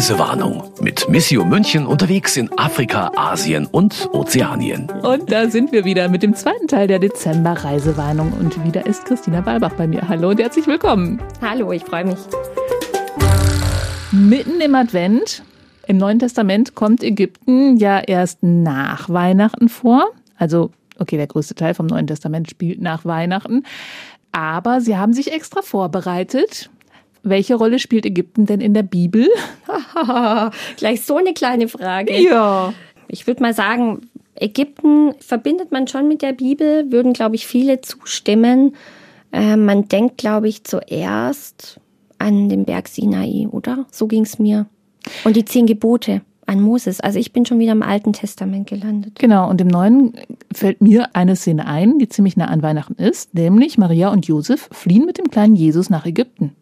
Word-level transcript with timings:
Reisewarnung 0.00 0.62
mit 0.80 1.10
Missio 1.10 1.44
München 1.44 1.84
unterwegs 1.84 2.34
in 2.38 2.50
Afrika, 2.58 3.12
Asien 3.16 3.66
und 3.66 4.08
Ozeanien. 4.14 4.88
Und 5.02 5.30
da 5.30 5.50
sind 5.50 5.72
wir 5.72 5.84
wieder 5.84 6.08
mit 6.08 6.22
dem 6.22 6.34
zweiten 6.34 6.66
Teil 6.66 6.86
der 6.86 6.98
Dezember-Reisewarnung. 7.00 8.32
Und 8.32 8.64
wieder 8.64 8.86
ist 8.86 9.04
Christina 9.04 9.42
Balbach 9.42 9.74
bei 9.74 9.86
mir. 9.86 10.08
Hallo 10.08 10.30
und 10.30 10.40
herzlich 10.40 10.66
willkommen. 10.66 11.20
Hallo, 11.42 11.70
ich 11.72 11.84
freue 11.84 12.06
mich. 12.06 12.16
Mitten 14.10 14.62
im 14.62 14.74
Advent, 14.74 15.42
im 15.86 15.98
Neuen 15.98 16.18
Testament, 16.18 16.74
kommt 16.74 17.02
Ägypten 17.02 17.76
ja 17.76 17.98
erst 18.00 18.42
nach 18.42 19.10
Weihnachten 19.10 19.68
vor. 19.68 20.06
Also, 20.38 20.70
okay, 20.98 21.18
der 21.18 21.26
größte 21.26 21.54
Teil 21.54 21.74
vom 21.74 21.84
Neuen 21.84 22.06
Testament 22.06 22.48
spielt 22.48 22.80
nach 22.80 23.04
Weihnachten. 23.04 23.64
Aber 24.32 24.80
sie 24.80 24.96
haben 24.96 25.12
sich 25.12 25.30
extra 25.30 25.60
vorbereitet. 25.60 26.70
Welche 27.22 27.54
Rolle 27.54 27.78
spielt 27.78 28.06
Ägypten 28.06 28.46
denn 28.46 28.60
in 28.60 28.74
der 28.74 28.82
Bibel? 28.82 29.28
Gleich 30.76 31.02
so 31.02 31.16
eine 31.16 31.34
kleine 31.34 31.68
Frage. 31.68 32.18
Ja. 32.20 32.72
Ich 33.08 33.26
würde 33.26 33.42
mal 33.42 33.54
sagen, 33.54 34.08
Ägypten 34.34 35.14
verbindet 35.20 35.70
man 35.70 35.86
schon 35.86 36.08
mit 36.08 36.22
der 36.22 36.32
Bibel, 36.32 36.90
würden, 36.90 37.12
glaube 37.12 37.34
ich, 37.34 37.46
viele 37.46 37.80
zustimmen. 37.80 38.74
Äh, 39.32 39.56
man 39.56 39.88
denkt, 39.88 40.18
glaube 40.18 40.48
ich, 40.48 40.64
zuerst 40.64 41.80
an 42.18 42.48
den 42.48 42.64
Berg 42.64 42.88
Sinai, 42.88 43.48
oder? 43.50 43.86
So 43.90 44.06
ging 44.06 44.22
es 44.22 44.38
mir. 44.38 44.66
Und 45.24 45.36
die 45.36 45.44
zehn 45.44 45.66
Gebote 45.66 46.22
an 46.46 46.60
Moses. 46.60 47.00
Also 47.00 47.18
ich 47.18 47.32
bin 47.32 47.46
schon 47.46 47.58
wieder 47.58 47.72
im 47.72 47.82
Alten 47.82 48.12
Testament 48.12 48.68
gelandet. 48.68 49.18
Genau, 49.18 49.48
und 49.48 49.60
im 49.60 49.68
Neuen 49.68 50.14
fällt 50.52 50.80
mir 50.80 51.14
eine 51.14 51.36
Szene 51.36 51.66
ein, 51.66 51.98
die 51.98 52.08
ziemlich 52.08 52.36
nah 52.36 52.46
an 52.46 52.62
Weihnachten 52.62 52.94
ist, 52.94 53.34
nämlich 53.34 53.78
Maria 53.78 54.10
und 54.10 54.26
Josef 54.26 54.68
fliehen 54.72 55.06
mit 55.06 55.18
dem 55.18 55.30
kleinen 55.30 55.54
Jesus 55.54 55.90
nach 55.90 56.06
Ägypten. 56.06 56.56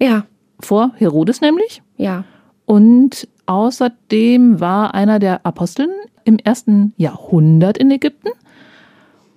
Ja. 0.00 0.26
Vor 0.60 0.92
Herodes 0.96 1.40
nämlich. 1.40 1.82
Ja. 1.96 2.24
Und 2.66 3.28
außerdem 3.46 4.60
war 4.60 4.94
einer 4.94 5.18
der 5.18 5.46
Aposteln 5.46 5.90
im 6.24 6.38
ersten 6.38 6.92
Jahrhundert 6.96 7.78
in 7.78 7.90
Ägypten 7.90 8.28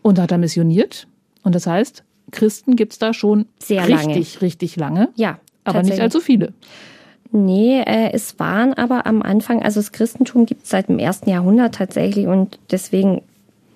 und 0.01 0.19
hat 0.19 0.31
da 0.31 0.37
missioniert. 0.37 1.07
Und 1.43 1.55
das 1.55 1.67
heißt, 1.67 2.03
Christen 2.31 2.75
gibt 2.75 2.93
es 2.93 2.99
da 2.99 3.13
schon 3.13 3.45
Sehr 3.59 3.87
richtig, 3.87 4.33
lange. 4.33 4.41
richtig 4.41 4.75
lange. 4.75 5.09
Ja. 5.15 5.39
Aber 5.63 5.83
nicht 5.83 5.99
allzu 5.99 6.19
viele. 6.19 6.53
Nee, 7.31 7.81
äh, 7.81 8.11
es 8.11 8.39
waren 8.39 8.73
aber 8.73 9.05
am 9.05 9.21
Anfang, 9.21 9.61
also 9.61 9.79
das 9.79 9.91
Christentum 9.91 10.45
gibt 10.45 10.63
es 10.63 10.69
seit 10.69 10.89
dem 10.89 10.99
ersten 10.99 11.29
Jahrhundert 11.29 11.75
tatsächlich 11.75 12.27
und 12.27 12.59
deswegen 12.71 13.21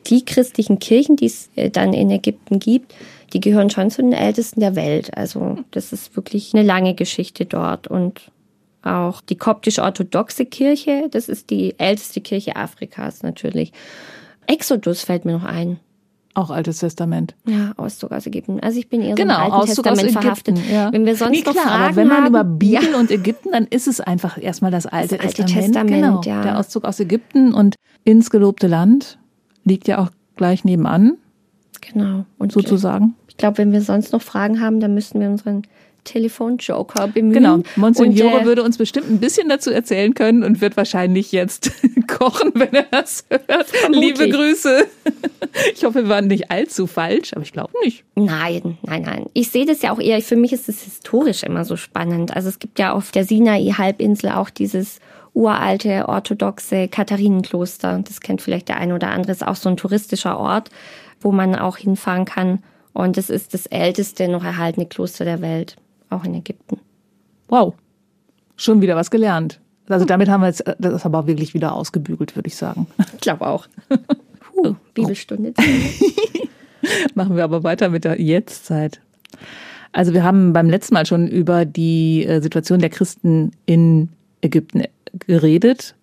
die 0.07 0.25
christlichen 0.25 0.79
Kirchen, 0.79 1.15
die 1.15 1.27
es 1.27 1.49
äh, 1.55 1.69
dann 1.69 1.93
in 1.93 2.09
Ägypten 2.09 2.59
gibt, 2.59 2.93
die 3.33 3.39
gehören 3.39 3.69
schon 3.69 3.91
zu 3.91 4.01
den 4.01 4.13
ältesten 4.13 4.59
der 4.59 4.75
Welt. 4.75 5.15
Also 5.17 5.57
das 5.71 5.93
ist 5.93 6.15
wirklich 6.15 6.53
eine 6.53 6.63
lange 6.63 6.93
Geschichte 6.95 7.45
dort 7.45 7.87
und 7.87 8.31
auch 8.83 9.21
die 9.21 9.35
koptisch-orthodoxe 9.35 10.45
Kirche, 10.45 11.07
das 11.09 11.27
ist 11.27 11.49
die 11.49 11.77
älteste 11.79 12.21
Kirche 12.21 12.55
Afrikas 12.55 13.23
natürlich. 13.23 13.73
Exodus 14.47 15.01
fällt 15.01 15.25
mir 15.25 15.33
noch 15.33 15.43
ein. 15.43 15.79
Auch 16.35 16.49
Altes 16.51 16.79
Testament. 16.79 17.33
Ja, 17.47 17.71
Auszug 17.77 18.11
aus 18.11 18.27
Ägypten. 18.27 18.59
Also 18.59 18.77
ich 18.77 18.89
bin 18.89 19.01
eher 19.01 19.11
so 19.11 19.15
Genau, 19.15 19.35
im 19.35 19.41
Alten 19.41 19.53
Auszug 19.53 19.87
aus 19.87 19.97
Testament 19.97 20.25
Ägypten. 20.25 20.57
verhaftet. 20.57 20.71
Ja. 20.71 20.91
Wenn 20.91 21.05
wir 21.05 21.15
sonst 21.15 21.31
nee, 21.31 21.43
noch 21.45 21.53
klar, 21.53 21.65
Fragen 21.65 21.83
aber 21.83 21.95
wenn 21.95 22.07
man 22.09 22.17
haben, 22.17 22.27
über 22.27 22.43
Bibel 22.43 22.91
ja. 22.91 22.99
und 22.99 23.09
Ägypten, 23.09 23.51
dann 23.53 23.65
ist 23.67 23.87
es 23.87 24.01
einfach 24.01 24.37
erstmal 24.41 24.69
das 24.69 24.85
Alte, 24.85 25.15
Das 25.15 25.27
Alte 25.27 25.45
Testament. 25.45 25.73
Testament, 25.73 25.95
genau. 25.95 26.21
ja. 26.25 26.41
Der 26.43 26.59
Auszug 26.59 26.83
aus 26.83 26.99
Ägypten 26.99 27.53
und 27.53 27.75
ins 28.03 28.29
gelobte 28.29 28.67
Land 28.67 29.17
liegt 29.63 29.87
ja 29.87 29.99
auch 29.99 30.09
gleich 30.35 30.65
nebenan, 30.65 31.17
Genau. 31.81 32.25
Und 32.37 32.51
sozusagen. 32.51 33.15
Ich 33.27 33.37
glaube, 33.37 33.59
wenn 33.59 33.71
wir 33.71 33.81
sonst 33.81 34.13
noch 34.13 34.21
Fragen 34.21 34.61
haben, 34.61 34.79
dann 34.79 34.93
müssten 34.93 35.19
wir 35.19 35.29
unseren 35.29 35.63
Telefonjoker 36.05 37.07
bemühen. 37.09 37.33
Genau. 37.33 37.59
Monsignore 37.75 38.41
äh, 38.41 38.45
würde 38.45 38.63
uns 38.63 38.77
bestimmt 38.77 39.09
ein 39.09 39.19
bisschen 39.19 39.49
dazu 39.49 39.71
erzählen 39.71 40.13
können 40.13 40.43
und 40.43 40.61
wird 40.61 40.77
wahrscheinlich 40.77 41.31
jetzt 41.31 41.71
kochen, 42.07 42.51
wenn 42.53 42.73
er 42.73 42.85
das 42.91 43.25
hört. 43.29 43.67
Vermutlich. 43.67 44.17
Liebe 44.17 44.29
Grüße. 44.29 44.85
Ich 45.73 45.83
hoffe, 45.83 46.03
wir 46.03 46.09
waren 46.09 46.27
nicht 46.27 46.51
allzu 46.51 46.87
falsch, 46.87 47.33
aber 47.33 47.41
ich 47.41 47.51
glaube 47.51 47.73
nicht. 47.83 48.03
Nein, 48.15 48.77
nein, 48.83 49.01
nein. 49.01 49.25
Ich 49.33 49.49
sehe 49.49 49.65
das 49.65 49.81
ja 49.81 49.91
auch 49.91 49.99
eher, 49.99 50.21
für 50.21 50.35
mich 50.35 50.53
ist 50.53 50.69
es 50.69 50.83
historisch 50.83 51.43
immer 51.43 51.65
so 51.65 51.75
spannend. 51.75 52.35
Also 52.35 52.49
es 52.49 52.59
gibt 52.59 52.79
ja 52.79 52.93
auf 52.93 53.11
der 53.11 53.25
Sinai-Halbinsel 53.25 54.31
auch 54.31 54.49
dieses 54.49 54.99
uralte 55.35 56.07
orthodoxe 56.07 56.87
Katharinenkloster. 56.87 57.99
Das 58.03 58.21
kennt 58.21 58.41
vielleicht 58.41 58.69
der 58.69 58.77
eine 58.77 58.95
oder 58.95 59.09
andere. 59.09 59.33
Ist 59.33 59.45
auch 59.45 59.57
so 59.57 59.69
ein 59.69 59.77
touristischer 59.77 60.39
Ort, 60.39 60.71
wo 61.19 61.31
man 61.31 61.55
auch 61.55 61.77
hinfahren 61.77 62.25
kann. 62.25 62.59
Und 62.93 63.17
es 63.17 63.29
ist 63.29 63.53
das 63.53 63.65
älteste 63.67 64.27
noch 64.29 64.43
erhaltene 64.43 64.85
Kloster 64.85 65.25
der 65.25 65.41
Welt, 65.41 65.75
auch 66.09 66.23
in 66.23 66.33
Ägypten. 66.33 66.79
Wow. 67.49 67.73
Schon 68.55 68.81
wieder 68.81 68.95
was 68.95 69.11
gelernt. 69.11 69.59
Also 69.89 70.05
damit 70.05 70.29
haben 70.29 70.41
wir 70.41 70.47
jetzt 70.47 70.63
das 70.79 71.05
aber 71.05 71.27
wirklich 71.27 71.53
wieder 71.53 71.73
ausgebügelt, 71.73 72.35
würde 72.35 72.47
ich 72.47 72.55
sagen. 72.55 72.87
Ich 73.15 73.21
glaube 73.21 73.47
auch. 73.47 73.67
Puh, 74.53 74.75
Bibelstunde. 74.93 75.53
Machen 77.15 77.35
wir 77.35 77.43
aber 77.43 77.63
weiter 77.63 77.89
mit 77.89 78.03
der 78.03 78.21
Jetztzeit. 78.21 79.01
Also 79.91 80.13
wir 80.13 80.23
haben 80.23 80.53
beim 80.53 80.69
letzten 80.69 80.93
Mal 80.93 81.05
schon 81.05 81.27
über 81.27 81.65
die 81.65 82.25
äh, 82.25 82.39
Situation 82.39 82.79
der 82.79 82.89
Christen 82.89 83.51
in 83.65 84.09
Ägypten 84.41 84.83
geredet. 85.19 85.95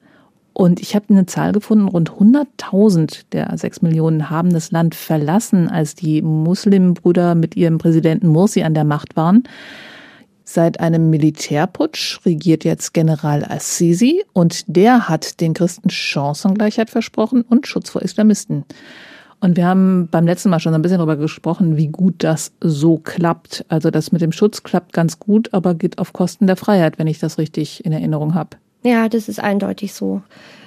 Und 0.54 0.80
ich 0.80 0.94
habe 0.94 1.06
eine 1.08 1.26
Zahl 1.26 1.52
gefunden, 1.52 1.88
rund 1.88 2.10
100.000 2.10 3.22
der 3.32 3.56
6 3.56 3.82
Millionen 3.82 4.28
haben 4.28 4.52
das 4.52 4.70
Land 4.70 4.94
verlassen, 4.94 5.68
als 5.68 5.94
die 5.94 6.20
Muslimbrüder 6.20 7.34
mit 7.34 7.56
ihrem 7.56 7.78
Präsidenten 7.78 8.28
Morsi 8.28 8.62
an 8.62 8.74
der 8.74 8.84
Macht 8.84 9.16
waren. 9.16 9.44
Seit 10.44 10.80
einem 10.80 11.08
Militärputsch 11.08 12.20
regiert 12.26 12.64
jetzt 12.64 12.92
General 12.92 13.44
Assisi 13.48 14.22
und 14.34 14.64
der 14.66 15.08
hat 15.08 15.40
den 15.40 15.54
Christen 15.54 15.88
Chancengleichheit 15.88 16.90
versprochen 16.90 17.42
und 17.42 17.66
Schutz 17.66 17.88
vor 17.88 18.02
Islamisten. 18.02 18.64
Und 19.40 19.56
wir 19.56 19.66
haben 19.66 20.08
beim 20.08 20.26
letzten 20.26 20.50
Mal 20.50 20.60
schon 20.60 20.74
ein 20.74 20.82
bisschen 20.82 20.98
darüber 20.98 21.16
gesprochen, 21.16 21.76
wie 21.76 21.88
gut 21.88 22.16
das 22.18 22.52
so 22.60 22.98
klappt. 22.98 23.64
Also 23.68 23.90
das 23.90 24.12
mit 24.12 24.20
dem 24.20 24.30
Schutz 24.30 24.62
klappt 24.62 24.92
ganz 24.92 25.18
gut, 25.18 25.52
aber 25.54 25.74
geht 25.74 25.98
auf 25.98 26.12
Kosten 26.12 26.46
der 26.46 26.56
Freiheit, 26.56 26.98
wenn 26.98 27.06
ich 27.06 27.18
das 27.18 27.38
richtig 27.38 27.84
in 27.84 27.92
Erinnerung 27.92 28.34
habe. 28.34 28.50
Ja, 28.82 29.08
das 29.08 29.28
ist 29.28 29.40
eindeutig 29.40 29.92
so. 29.92 30.22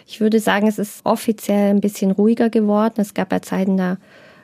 Ich 0.07 0.21
würde 0.21 0.39
sagen, 0.39 0.67
es 0.67 0.79
ist 0.79 1.01
offiziell 1.03 1.71
ein 1.71 1.81
bisschen 1.81 2.11
ruhiger 2.11 2.49
geworden. 2.49 2.95
Es 2.97 3.13
gab 3.13 3.31
ja 3.31 3.41
Zeiten, 3.41 3.77
da 3.77 3.97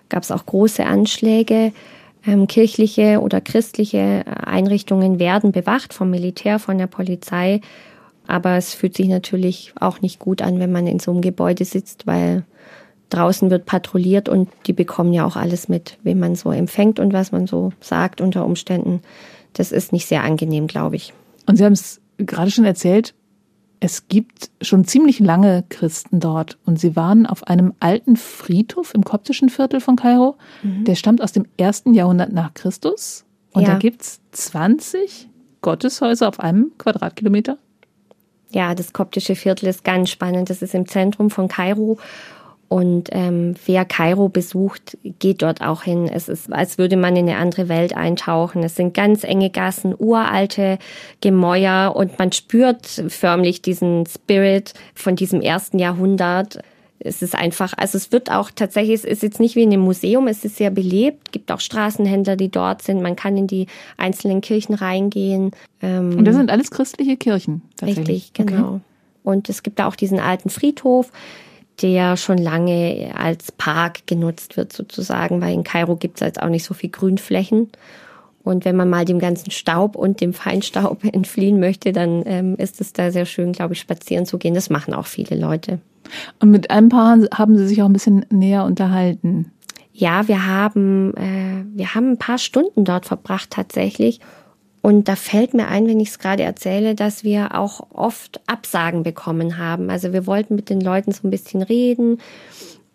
gab 0.10 0.24
es 0.24 0.32
auch 0.32 0.46
große 0.46 0.86
Anschläge. 0.86 1.72
Ähm, 2.26 2.48
kirchliche 2.48 3.20
oder 3.22 3.42
christliche 3.42 4.24
Einrichtungen 4.46 5.20
werden 5.20 5.52
bewacht 5.52 5.94
vom 5.94 6.10
Militär, 6.10 6.60
von 6.60 6.78
der 6.78 6.88
Polizei. 6.88 7.62
Aber 8.28 8.58
es 8.58 8.74
fühlt 8.74 8.96
sich 8.96 9.08
natürlich 9.08 9.74
auch 9.80 10.02
nicht 10.02 10.20
gut 10.20 10.42
an, 10.42 10.60
wenn 10.60 10.72
man 10.72 10.88
in 10.88 11.00
so 11.00 11.12
einem 11.12 11.22
Gebäude 11.22 11.66
sitzt, 11.66 12.06
weil 12.06 12.44
draußen 13.10 13.50
wird 13.50 13.66
patrouilliert 13.66 14.30
und 14.30 14.50
die 14.68 14.74
bekommen 14.74 15.14
ja 15.14 15.26
auch 15.26 15.36
alles 15.36 15.68
mit, 15.68 15.98
wen 16.04 16.20
man 16.20 16.36
so 16.36 16.52
empfängt 16.52 17.00
und 17.00 17.14
was 17.14 17.32
man 17.32 17.48
so 17.48 17.74
sagt 17.82 18.22
unter 18.22 18.46
Umständen. 18.46 19.02
Das 19.54 19.72
ist 19.72 19.92
nicht 19.92 20.06
sehr 20.06 20.24
angenehm, 20.24 20.68
glaube 20.68 20.96
ich. 20.96 21.14
Und 21.46 21.58
Sie 21.58 21.66
haben 21.66 21.74
es 21.74 22.00
gerade 22.18 22.52
schon 22.52 22.66
erzählt, 22.66 23.14
es 23.84 24.08
gibt 24.08 24.52
schon 24.62 24.86
ziemlich 24.86 25.20
lange 25.20 25.64
Christen 25.70 26.20
dort 26.20 26.60
und 26.66 26.80
sie 26.80 26.96
waren 26.96 27.26
auf 27.26 27.48
einem 27.48 27.74
alten 27.80 28.16
Friedhof 28.16 28.94
im 28.94 29.04
koptischen 29.04 29.50
Viertel 29.50 29.82
von 29.82 29.96
Kairo. 29.96 30.38
Der 30.62 30.94
stammt 30.94 31.22
aus 31.22 31.32
dem 31.32 31.46
ersten 31.58 31.96
Jahrhundert 31.96 32.32
nach 32.32 32.54
Christus. 32.54 33.26
Und 33.54 33.64
Ja. 33.64 33.70
da 33.74 33.78
gibt's 33.80 34.22
20 34.34 35.30
Gotteshäuser 35.62 36.28
auf 36.28 36.40
einem 36.40 36.72
Quadratkilometer. 36.78 37.58
Ja, 38.52 38.76
das 38.76 38.94
koptische 38.94 39.36
Viertel 39.36 39.68
ist 39.68 39.84
ganz 39.84 40.12
spannend. 40.12 40.52
Das 40.52 40.62
ist 40.62 40.76
im 40.76 40.88
Zentrum 40.88 41.32
von 41.32 41.48
Kairo. 41.48 41.98
Und 42.72 43.10
ähm, 43.12 43.56
wer 43.66 43.84
Kairo 43.84 44.30
besucht, 44.30 44.98
geht 45.20 45.42
dort 45.42 45.60
auch 45.60 45.84
hin. 45.84 46.08
Es 46.08 46.30
ist, 46.30 46.54
als 46.54 46.78
würde 46.78 46.96
man 46.96 47.18
in 47.18 47.28
eine 47.28 47.38
andere 47.38 47.68
Welt 47.68 47.98
eintauchen. 47.98 48.64
Es 48.64 48.78
sind 48.78 48.94
ganz 48.94 49.26
enge 49.26 49.50
Gassen, 49.50 49.94
uralte 49.94 50.80
Gemäuer 51.20 51.94
und 51.94 52.18
man 52.18 52.32
spürt 52.32 52.86
förmlich 53.10 53.62
diesen 53.62 54.06
Spirit 54.06 54.74
von 54.96 55.18
diesem 55.18 55.42
ersten 55.42 55.80
Jahrhundert. 55.80 56.60
Es 57.00 57.22
ist 57.22 57.36
einfach, 57.36 57.74
also 57.76 57.98
es 57.98 58.14
wird 58.14 58.32
auch 58.32 58.50
tatsächlich, 58.56 58.96
es 58.96 59.04
ist 59.04 59.22
jetzt 59.22 59.42
nicht 59.42 59.58
wie 59.58 59.64
in 59.64 59.74
einem 59.74 59.82
Museum, 59.82 60.30
es 60.30 60.46
ist 60.46 60.56
sehr 60.56 60.72
belebt. 60.72 61.28
Es 61.28 61.32
gibt 61.34 61.52
auch 61.52 61.60
Straßenhändler, 61.60 62.38
die 62.38 62.48
dort 62.48 62.84
sind. 62.84 63.02
Man 63.02 63.18
kann 63.18 63.36
in 63.36 63.48
die 63.48 63.68
einzelnen 63.98 64.40
Kirchen 64.40 64.76
reingehen. 64.76 65.52
Ähm, 65.82 66.20
Und 66.20 66.24
das 66.24 66.38
sind 66.38 66.50
alles 66.50 66.72
christliche 66.72 67.18
Kirchen. 67.18 67.64
Tatsächlich. 67.76 68.08
Richtig, 68.08 68.34
genau. 68.34 68.76
Okay. 68.76 68.80
Und 69.24 69.50
es 69.50 69.62
gibt 69.62 69.80
da 69.80 69.90
auch 69.90 69.98
diesen 69.98 70.22
alten 70.22 70.50
Friedhof, 70.50 71.12
der 71.82 72.18
schon 72.18 72.38
lange 72.38 73.12
als 73.16 73.52
Park 73.52 74.08
genutzt 74.08 74.58
wird 74.58 74.74
sozusagen, 74.74 75.42
weil 75.42 75.54
in 75.54 75.64
Kairo 75.64 75.96
gibt 75.96 76.22
es 76.22 76.26
jetzt 76.26 76.42
auch 76.42 76.50
nicht 76.50 76.64
so 76.64 76.74
viel 76.74 76.90
Grünflächen. 76.90 77.70
Und 78.44 78.66
wenn 78.66 78.76
man 78.76 78.90
mal 78.90 79.06
dem 79.06 79.20
ganzen 79.20 79.52
Staub 79.52 79.96
und 79.96 80.22
dem 80.22 80.34
Feinstaub 80.34 81.04
entfliehen 81.14 81.60
möchte, 81.60 81.92
dann 81.92 82.24
ähm, 82.26 82.56
ist 82.56 82.82
es 82.82 82.94
da 82.94 83.12
sehr 83.12 83.26
schön, 83.26 83.52
glaube 83.52 83.74
ich, 83.74 83.80
spazieren 83.80 84.26
zu 84.26 84.38
gehen. 84.38 84.54
Das 84.54 84.70
machen 84.70 84.94
auch 84.94 85.06
viele 85.06 85.36
Leute. 85.40 85.80
Und 86.40 86.52
mit 86.52 86.72
einem 86.72 86.90
Paar 86.90 87.18
haben 87.34 87.58
Sie 87.58 87.68
sich 87.68 87.82
auch 87.82 87.88
ein 87.88 87.94
bisschen 87.94 88.26
näher 88.30 88.66
unterhalten. 88.66 89.52
Ja, 89.94 90.28
wir 90.28 90.48
haben, 90.48 91.14
äh, 91.16 91.64
wir 91.78 91.94
haben 91.94 92.12
ein 92.12 92.18
paar 92.18 92.38
Stunden 92.38 92.86
dort 92.86 93.06
verbracht 93.06 93.52
tatsächlich. 93.52 94.20
Und 94.82 95.08
da 95.08 95.16
fällt 95.16 95.54
mir 95.54 95.68
ein, 95.68 95.88
wenn 95.88 96.00
ich 96.00 96.10
es 96.10 96.20
gerade 96.20 96.44
erzähle, 96.44 96.96
dass 96.96 97.24
wir 97.24 97.56
auch 97.58 97.88
oft 97.94 98.42
Absagen 98.48 99.04
bekommen 99.04 99.58
haben. 99.58 99.90
Also 99.90 100.12
wir 100.12 100.26
wollten 100.26 100.56
mit 100.56 100.70
den 100.70 100.82
Leuten 100.82 101.12
so 101.12 101.28
ein 101.28 101.32
bisschen 101.32 101.62
reden, 101.62 102.18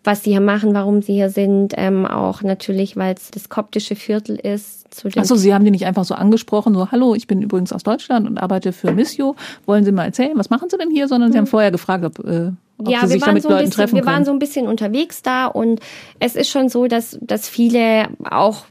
was 0.03 0.23
sie 0.23 0.31
hier 0.31 0.41
machen, 0.41 0.73
warum 0.73 1.01
sie 1.01 1.13
hier 1.13 1.29
sind. 1.29 1.73
Ähm, 1.77 2.05
auch 2.05 2.41
natürlich, 2.41 2.97
weil 2.97 3.15
es 3.15 3.31
das 3.31 3.47
koptische 3.47 3.95
Viertel 3.95 4.35
ist. 4.35 4.75
Achso, 5.15 5.35
Sie 5.35 5.53
haben 5.53 5.63
die 5.63 5.71
nicht 5.71 5.85
einfach 5.85 6.05
so 6.05 6.15
angesprochen, 6.15 6.73
so, 6.73 6.91
hallo, 6.91 7.13
ich 7.13 7.27
bin 7.27 7.41
übrigens 7.41 7.71
aus 7.71 7.83
Deutschland 7.83 8.27
und 8.27 8.37
arbeite 8.37 8.71
für 8.71 8.91
Missio. 8.93 9.35
Wollen 9.65 9.83
Sie 9.83 9.91
mal 9.91 10.05
erzählen, 10.05 10.31
was 10.35 10.49
machen 10.49 10.69
Sie 10.69 10.77
denn 10.77 10.89
hier? 10.89 11.07
Sondern 11.07 11.31
Sie 11.31 11.37
haben 11.37 11.45
hm. 11.45 11.51
vorher 11.51 11.71
gefragt, 11.71 12.03
ob, 12.03 12.19
äh, 12.19 12.51
ob 12.77 12.89
ja, 12.89 13.01
Sie 13.01 13.13
sich 13.13 13.21
da 13.21 13.31
mit 13.31 13.43
so 13.43 13.49
Leuten 13.49 13.65
bisschen, 13.65 13.75
treffen 13.75 13.95
wir 13.95 14.01
können. 14.01 14.11
Wir 14.11 14.15
waren 14.15 14.25
so 14.25 14.31
ein 14.31 14.39
bisschen 14.39 14.67
unterwegs 14.67 15.21
da 15.21 15.45
und 15.45 15.81
es 16.19 16.35
ist 16.35 16.49
schon 16.49 16.69
so, 16.69 16.87
dass, 16.87 17.17
dass 17.21 17.47
viele 17.47 18.07
auch 18.29 18.65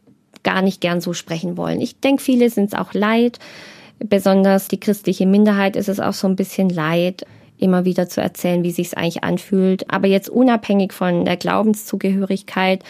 gar 0.47 0.63
nicht 0.63 0.81
gern 0.81 1.01
so 1.01 1.13
sprechen 1.13 1.57
wollen. 1.57 1.81
Ich 1.81 1.99
denke, 1.99 2.23
viele 2.23 2.49
sind 2.51 2.73
es 2.73 2.79
auch 2.79 2.95
leid. 2.95 3.41
Besonders 3.99 4.69
die 4.69 4.79
christliche 4.79 5.27
Minderheit 5.27 5.75
ist 5.75 5.89
es 5.89 5.99
auch 5.99 6.13
so 6.13 6.29
ein 6.29 6.37
bisschen 6.37 6.71
leid, 6.71 7.27
immer 7.59 7.85
wieder 7.85 8.09
zu 8.09 8.21
erzählen, 8.21 8.63
wie 8.63 8.71
sich 8.71 8.89
es 8.89 8.95
eigentlich 8.95 9.25
anfühlt. 9.25 9.91
Aber 9.91 10.07
jetzt 10.07 10.29
unabhängig 10.29 10.93
von 10.93 11.25
der 11.25 11.37
Glaubenszugehörigkeit 11.37 12.85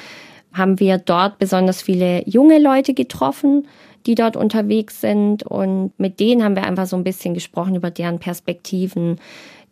haben 0.52 0.78
wir 0.80 0.98
dort 0.98 1.38
besonders 1.38 1.80
viele 1.80 2.28
junge 2.28 2.58
Leute 2.58 2.92
getroffen, 2.92 3.66
die 4.04 4.14
dort 4.14 4.36
unterwegs 4.36 5.00
sind. 5.00 5.42
Und 5.42 5.92
mit 5.98 6.20
denen 6.20 6.44
haben 6.44 6.56
wir 6.56 6.64
einfach 6.64 6.86
so 6.86 6.96
ein 6.96 7.04
bisschen 7.04 7.32
gesprochen 7.32 7.74
über 7.74 7.90
deren 7.90 8.18
Perspektiven, 8.18 9.18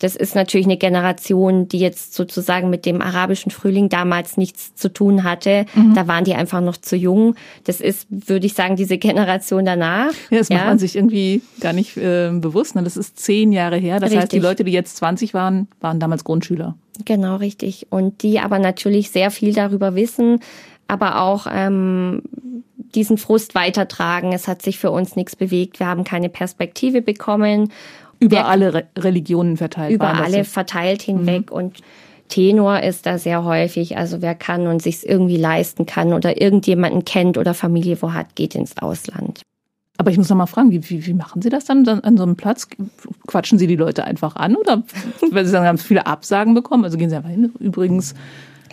das 0.00 0.16
ist 0.16 0.34
natürlich 0.34 0.66
eine 0.66 0.76
Generation, 0.76 1.68
die 1.68 1.78
jetzt 1.78 2.14
sozusagen 2.14 2.68
mit 2.68 2.84
dem 2.84 3.00
arabischen 3.00 3.50
Frühling 3.50 3.88
damals 3.88 4.36
nichts 4.36 4.74
zu 4.74 4.92
tun 4.92 5.24
hatte. 5.24 5.66
Mhm. 5.74 5.94
Da 5.94 6.08
waren 6.08 6.24
die 6.24 6.34
einfach 6.34 6.60
noch 6.60 6.76
zu 6.76 6.96
jung. 6.96 7.36
Das 7.64 7.80
ist, 7.80 8.06
würde 8.10 8.46
ich 8.46 8.54
sagen, 8.54 8.76
diese 8.76 8.98
Generation 8.98 9.64
danach. 9.64 10.12
Ja, 10.30 10.38
das 10.38 10.48
ja. 10.48 10.56
macht 10.56 10.66
man 10.66 10.78
sich 10.78 10.96
irgendwie 10.96 11.42
gar 11.60 11.72
nicht 11.72 11.96
äh, 11.96 12.30
bewusst. 12.32 12.74
Ne? 12.74 12.82
Das 12.82 12.96
ist 12.96 13.18
zehn 13.18 13.52
Jahre 13.52 13.76
her. 13.76 14.00
Das 14.00 14.10
richtig. 14.10 14.20
heißt, 14.20 14.32
die 14.32 14.40
Leute, 14.40 14.64
die 14.64 14.72
jetzt 14.72 14.96
20 14.96 15.32
waren, 15.32 15.68
waren 15.80 16.00
damals 16.00 16.24
Grundschüler. 16.24 16.76
Genau, 17.04 17.36
richtig. 17.36 17.86
Und 17.90 18.22
die 18.22 18.40
aber 18.40 18.58
natürlich 18.58 19.10
sehr 19.10 19.30
viel 19.30 19.52
darüber 19.52 19.94
wissen, 19.94 20.40
aber 20.86 21.20
auch 21.20 21.46
ähm, 21.50 22.22
diesen 22.94 23.18
Frust 23.18 23.54
weitertragen. 23.54 24.32
Es 24.32 24.48
hat 24.48 24.62
sich 24.62 24.78
für 24.78 24.90
uns 24.90 25.16
nichts 25.16 25.36
bewegt. 25.36 25.80
Wir 25.80 25.86
haben 25.86 26.04
keine 26.04 26.28
Perspektive 26.28 27.02
bekommen. 27.02 27.70
Über 28.20 28.36
der, 28.36 28.46
alle 28.46 28.74
Re 28.74 28.84
Religionen 28.98 29.56
verteilt. 29.56 29.92
Über 29.92 30.14
alle 30.14 30.44
verteilt 30.44 31.02
hinweg 31.02 31.50
mhm. 31.50 31.56
und 31.56 31.80
Tenor 32.28 32.80
ist 32.80 33.06
da 33.06 33.18
sehr 33.18 33.44
häufig. 33.44 33.96
Also 33.96 34.22
wer 34.22 34.34
kann 34.34 34.66
und 34.66 34.82
sich 34.82 35.06
irgendwie 35.06 35.36
leisten 35.36 35.86
kann 35.86 36.12
oder 36.12 36.40
irgendjemanden 36.40 37.04
kennt 37.04 37.38
oder 37.38 37.54
Familie 37.54 38.00
wo 38.00 38.12
hat, 38.12 38.34
geht 38.34 38.54
ins 38.54 38.78
Ausland. 38.78 39.42
Aber 39.96 40.10
ich 40.10 40.18
muss 40.18 40.28
noch 40.28 40.36
mal 40.36 40.46
fragen, 40.46 40.72
wie, 40.72 40.90
wie, 40.90 41.06
wie 41.06 41.14
machen 41.14 41.40
Sie 41.40 41.50
das 41.50 41.66
dann 41.66 41.86
an 41.86 42.16
so 42.16 42.24
einem 42.24 42.34
Platz? 42.34 42.66
Quatschen 43.28 43.58
Sie 43.58 43.68
die 43.68 43.76
Leute 43.76 44.04
einfach 44.04 44.34
an 44.36 44.56
oder 44.56 44.82
weil 45.30 45.44
Sie 45.44 45.52
sagen, 45.52 45.66
haben 45.66 45.78
viele 45.78 46.06
Absagen 46.06 46.54
bekommen? 46.54 46.84
Also 46.84 46.98
gehen 46.98 47.10
Sie 47.10 47.16
einfach 47.16 47.30
hin. 47.30 47.52
Übrigens, 47.60 48.14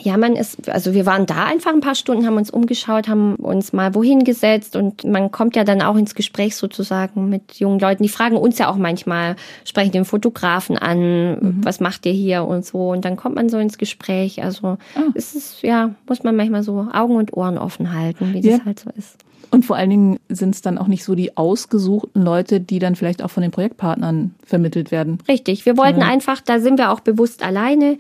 ja, 0.04 0.18
man 0.18 0.36
ist, 0.36 0.70
also 0.70 0.94
wir 0.94 1.06
waren 1.06 1.26
da 1.26 1.46
einfach 1.46 1.74
ein 1.74 1.80
paar 1.80 1.96
Stunden, 1.96 2.26
haben 2.26 2.38
uns 2.38 2.50
umgeschaut, 2.50 3.08
haben 3.08 3.36
uns 3.36 3.72
mal 3.72 3.94
wohin 3.94 4.24
gesetzt 4.24 4.76
und 4.76 5.04
man 5.04 5.32
kommt 5.32 5.56
ja 5.56 5.64
dann 5.64 5.82
auch 5.82 5.96
ins 5.96 6.16
Gespräch 6.16 6.56
sozusagen 6.56 7.30
mit 7.30 7.54
jungen 7.60 7.80
Leuten. 7.80 8.04
Die 8.04 8.10
fragen 8.10 8.36
uns 8.36 8.58
ja 8.58 8.70
auch 8.70 8.78
manchmal, 8.78 9.36
sprechen 9.64 9.92
den 9.92 10.06
Fotografen 10.06 10.78
an, 10.78 11.32
mhm. 11.32 11.60
was 11.64 11.80
macht 11.80 12.06
ihr 12.06 12.14
hier 12.14 12.46
und 12.46 12.66
so. 12.66 12.90
Und 12.90 13.06
dann 13.06 13.16
kommt 13.16 13.36
man 13.36 13.50
so 13.50 13.58
ins 13.60 13.78
Gespräch. 13.78 14.44
Also 14.44 14.78
ah. 14.96 15.04
es 15.14 15.36
ist, 15.36 15.62
ja, 15.62 15.92
muss 16.08 16.24
man 16.24 16.36
manchmal 16.36 16.64
so 16.64 16.88
Augen 16.92 17.16
und 17.16 17.34
Ohren 17.34 17.58
offen 17.58 17.94
halten, 17.94 18.34
wie 18.34 18.40
ja. 18.40 18.58
das 18.58 18.66
halt 18.66 18.80
so 18.80 18.90
ist. 18.98 19.18
Und 19.52 19.66
vor 19.66 19.76
allen 19.76 19.90
Dingen 19.90 20.20
sind 20.30 20.56
es 20.56 20.62
dann 20.62 20.78
auch 20.78 20.88
nicht 20.88 21.04
so 21.04 21.14
die 21.14 21.36
ausgesuchten 21.36 22.24
Leute, 22.24 22.62
die 22.62 22.80
dann 22.80 22.96
vielleicht 22.96 23.22
auch 23.22 23.30
von 23.30 23.44
den 23.44 23.52
Projektpartnern 23.52 24.34
vermittelt 24.46 24.92
werden. 24.92 25.20
Richtig. 25.28 25.66
Wir 25.66 25.78
wollten 25.78 26.00
ja. 26.00 26.08
einfach, 26.08 26.40
da 26.40 26.60
sind 26.60 26.78
wir 26.78 26.90
auch 26.90 27.02
bewusst 27.02 27.44
alleine 27.44 27.98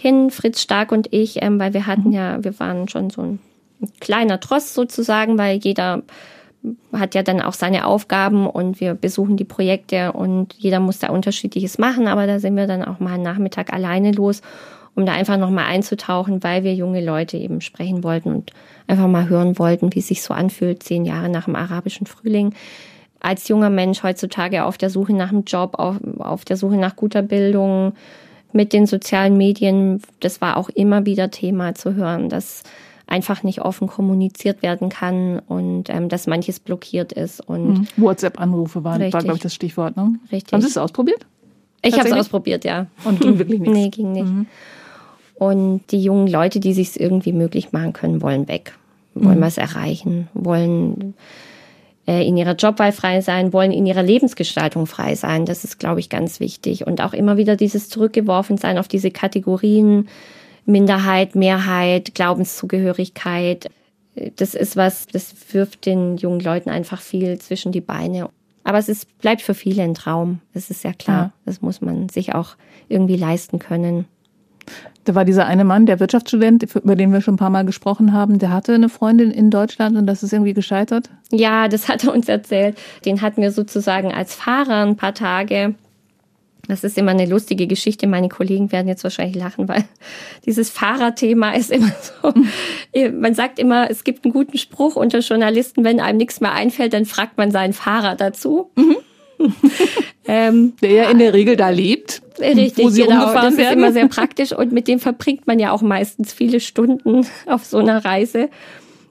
hin, 0.00 0.30
Fritz 0.30 0.62
Stark 0.62 0.92
und 0.92 1.12
ich, 1.12 1.42
ähm, 1.42 1.60
weil 1.60 1.74
wir 1.74 1.86
hatten 1.86 2.08
mhm. 2.08 2.12
ja, 2.12 2.42
wir 2.42 2.58
waren 2.58 2.88
schon 2.88 3.10
so 3.10 3.20
ein, 3.20 3.38
ein 3.82 3.90
kleiner 4.00 4.40
Tross 4.40 4.72
sozusagen, 4.72 5.36
weil 5.36 5.58
jeder 5.58 6.02
hat 6.92 7.14
ja 7.14 7.22
dann 7.22 7.42
auch 7.42 7.52
seine 7.52 7.86
Aufgaben 7.86 8.46
und 8.46 8.80
wir 8.80 8.94
besuchen 8.94 9.36
die 9.36 9.44
Projekte 9.44 10.12
und 10.12 10.54
jeder 10.56 10.80
muss 10.80 11.00
da 11.00 11.10
unterschiedliches 11.10 11.76
machen, 11.76 12.08
aber 12.08 12.26
da 12.26 12.38
sind 12.38 12.56
wir 12.56 12.66
dann 12.66 12.82
auch 12.82 12.98
mal 12.98 13.14
einen 13.14 13.22
Nachmittag 13.22 13.72
alleine 13.74 14.12
los, 14.12 14.40
um 14.94 15.04
da 15.04 15.12
einfach 15.12 15.36
nochmal 15.36 15.66
einzutauchen, 15.66 16.42
weil 16.42 16.64
wir 16.64 16.74
junge 16.74 17.04
Leute 17.04 17.36
eben 17.36 17.60
sprechen 17.60 18.02
wollten 18.02 18.34
und 18.34 18.52
einfach 18.86 19.06
mal 19.06 19.28
hören 19.28 19.58
wollten, 19.58 19.94
wie 19.94 19.98
es 19.98 20.08
sich 20.08 20.22
so 20.22 20.32
anfühlt, 20.32 20.82
zehn 20.82 21.04
Jahre 21.04 21.28
nach 21.28 21.44
dem 21.44 21.56
arabischen 21.56 22.06
Frühling. 22.06 22.54
Als 23.20 23.48
junger 23.48 23.70
Mensch 23.70 24.02
heutzutage 24.02 24.64
auf 24.64 24.78
der 24.78 24.88
Suche 24.88 25.12
nach 25.12 25.28
einem 25.28 25.44
Job, 25.44 25.78
auf, 25.78 25.96
auf 26.18 26.46
der 26.46 26.56
Suche 26.56 26.76
nach 26.76 26.96
guter 26.96 27.20
Bildung, 27.20 27.92
mit 28.52 28.72
den 28.72 28.86
sozialen 28.86 29.36
Medien, 29.36 30.02
das 30.20 30.40
war 30.40 30.56
auch 30.56 30.68
immer 30.68 31.06
wieder 31.06 31.30
Thema 31.30 31.74
zu 31.74 31.94
hören, 31.94 32.28
dass 32.28 32.62
einfach 33.06 33.42
nicht 33.42 33.60
offen 33.60 33.88
kommuniziert 33.88 34.62
werden 34.62 34.88
kann 34.88 35.40
und 35.40 35.90
ähm, 35.90 36.08
dass 36.08 36.26
manches 36.26 36.60
blockiert 36.60 37.12
ist. 37.12 37.40
Und 37.40 37.72
mhm. 37.72 37.88
WhatsApp-Anrufe 37.96 38.84
waren, 38.84 39.00
war, 39.12 39.20
glaube 39.20 39.36
ich, 39.36 39.42
das 39.42 39.54
Stichwort. 39.54 39.96
Ne? 39.96 40.14
Richtig. 40.30 40.52
Haben 40.52 40.62
Sie 40.62 40.68
es 40.68 40.78
ausprobiert? 40.78 41.26
Ich 41.82 41.98
habe 41.98 42.08
es 42.08 42.14
ausprobiert, 42.14 42.64
ja. 42.64 42.86
Und 43.04 43.20
ging 43.20 43.38
wirklich 43.38 43.60
nichts? 43.60 43.74
Nee, 43.74 43.88
ging 43.88 44.12
nicht. 44.12 44.26
Mhm. 44.26 44.46
Und 45.34 45.80
die 45.90 46.02
jungen 46.02 46.28
Leute, 46.28 46.60
die 46.60 46.74
sich 46.74 47.00
irgendwie 47.00 47.32
möglich 47.32 47.72
machen 47.72 47.92
können, 47.92 48.22
wollen 48.22 48.46
weg, 48.46 48.74
wollen 49.14 49.38
mhm. 49.38 49.42
was 49.42 49.58
erreichen, 49.58 50.28
wollen 50.34 51.14
in 52.10 52.36
ihrer 52.36 52.54
Jobwahl 52.54 52.92
frei 52.92 53.20
sein, 53.20 53.52
wollen 53.52 53.72
in 53.72 53.86
ihrer 53.86 54.02
Lebensgestaltung 54.02 54.86
frei 54.86 55.14
sein. 55.14 55.46
Das 55.46 55.64
ist, 55.64 55.78
glaube 55.78 56.00
ich, 56.00 56.08
ganz 56.08 56.40
wichtig. 56.40 56.86
Und 56.86 57.00
auch 57.00 57.12
immer 57.12 57.36
wieder 57.36 57.56
dieses 57.56 57.88
zurückgeworfen 57.88 58.56
sein 58.56 58.78
auf 58.78 58.88
diese 58.88 59.10
Kategorien 59.10 60.08
Minderheit, 60.66 61.34
Mehrheit, 61.34 62.14
Glaubenszugehörigkeit. 62.14 63.68
Das 64.36 64.54
ist 64.54 64.76
was, 64.76 65.06
das 65.06 65.34
wirft 65.52 65.86
den 65.86 66.16
jungen 66.16 66.40
Leuten 66.40 66.70
einfach 66.70 67.00
viel 67.00 67.38
zwischen 67.38 67.72
die 67.72 67.80
Beine. 67.80 68.28
Aber 68.64 68.78
es 68.78 68.88
ist, 68.88 69.18
bleibt 69.18 69.42
für 69.42 69.54
viele 69.54 69.82
ein 69.82 69.94
Traum. 69.94 70.40
Das 70.52 70.70
ist 70.70 70.84
ja 70.84 70.92
klar. 70.92 71.24
Ja. 71.24 71.32
Das 71.44 71.62
muss 71.62 71.80
man 71.80 72.08
sich 72.08 72.34
auch 72.34 72.56
irgendwie 72.88 73.16
leisten 73.16 73.58
können. 73.58 74.06
Da 75.04 75.14
war 75.14 75.24
dieser 75.24 75.46
eine 75.46 75.64
Mann, 75.64 75.86
der 75.86 75.98
Wirtschaftsstudent, 75.98 76.74
über 76.74 76.94
den 76.94 77.12
wir 77.12 77.20
schon 77.20 77.34
ein 77.34 77.38
paar 77.38 77.50
Mal 77.50 77.64
gesprochen 77.64 78.12
haben, 78.12 78.38
der 78.38 78.50
hatte 78.50 78.74
eine 78.74 78.88
Freundin 78.88 79.30
in 79.30 79.50
Deutschland 79.50 79.96
und 79.96 80.06
das 80.06 80.22
ist 80.22 80.32
irgendwie 80.32 80.54
gescheitert? 80.54 81.08
Ja, 81.32 81.68
das 81.68 81.88
hat 81.88 82.04
er 82.04 82.12
uns 82.12 82.28
erzählt. 82.28 82.78
Den 83.04 83.22
hatten 83.22 83.40
wir 83.40 83.50
sozusagen 83.50 84.12
als 84.12 84.34
Fahrer 84.34 84.84
ein 84.84 84.96
paar 84.96 85.14
Tage. 85.14 85.74
Das 86.68 86.84
ist 86.84 86.98
immer 86.98 87.10
eine 87.10 87.26
lustige 87.26 87.66
Geschichte. 87.66 88.06
Meine 88.06 88.28
Kollegen 88.28 88.70
werden 88.70 88.86
jetzt 88.86 89.02
wahrscheinlich 89.02 89.36
lachen, 89.36 89.68
weil 89.68 89.84
dieses 90.46 90.70
Fahrerthema 90.70 91.52
ist 91.52 91.70
immer 91.70 91.92
so. 92.22 92.32
Man 93.12 93.34
sagt 93.34 93.58
immer, 93.58 93.90
es 93.90 94.04
gibt 94.04 94.24
einen 94.24 94.32
guten 94.32 94.58
Spruch 94.58 94.96
unter 94.96 95.20
Journalisten, 95.20 95.82
wenn 95.82 95.98
einem 95.98 96.18
nichts 96.18 96.40
mehr 96.40 96.52
einfällt, 96.52 96.92
dann 96.92 97.06
fragt 97.06 97.38
man 97.38 97.50
seinen 97.50 97.72
Fahrer 97.72 98.16
dazu. 98.16 98.70
Mhm. 98.76 98.96
ähm, 100.26 100.74
der 100.82 100.92
ja 100.92 101.10
in 101.10 101.18
der 101.18 101.32
Regel 101.32 101.56
da 101.56 101.70
lebt. 101.70 102.22
Richtig, 102.38 102.84
wo 102.84 102.90
sie 102.90 103.02
genau. 103.02 103.32
Das 103.32 103.56
werden. 103.56 103.58
ist 103.58 103.72
immer 103.72 103.92
sehr 103.92 104.08
praktisch 104.08 104.52
und 104.52 104.72
mit 104.72 104.88
dem 104.88 104.98
verbringt 104.98 105.46
man 105.46 105.58
ja 105.58 105.72
auch 105.72 105.82
meistens 105.82 106.32
viele 106.32 106.60
Stunden 106.60 107.26
auf 107.46 107.64
so 107.64 107.78
einer 107.78 108.04
Reise. 108.04 108.48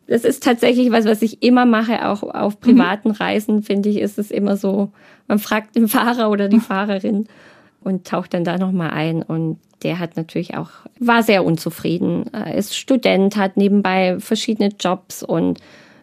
Das 0.08 0.24
ist 0.24 0.44
tatsächlich 0.44 0.92
was, 0.92 1.06
was 1.06 1.22
ich 1.22 1.44
immer 1.44 1.66
mache, 1.66 2.08
auch 2.08 2.24
auf 2.24 2.60
privaten 2.60 3.10
mhm. 3.10 3.16
Reisen, 3.16 3.64
finde 3.64 3.90
ich, 3.90 3.98
ist 3.98 4.18
es 4.18 4.32
immer 4.32 4.58
so, 4.58 4.92
man 5.28 5.38
fragt 5.38 5.76
den 5.76 5.88
Fahrer 5.88 6.32
oder 6.32 6.48
die 6.48 6.60
Fahrerin 6.60 7.28
und 7.82 8.08
taucht 8.08 8.34
dann 8.34 8.44
da 8.44 8.58
nochmal 8.58 8.90
ein 8.90 9.22
und 9.22 9.60
der 9.84 10.00
hat 10.00 10.18
natürlich 10.18 10.58
auch, 10.58 10.72
war 11.00 11.24
sehr 11.24 11.46
unzufrieden, 11.46 12.24
ist 12.56 12.76
Student, 12.76 13.38
hat 13.38 13.56
nebenbei 13.56 14.18
verschiedene 14.20 14.72
Jobs 14.80 15.24
und 15.24 15.60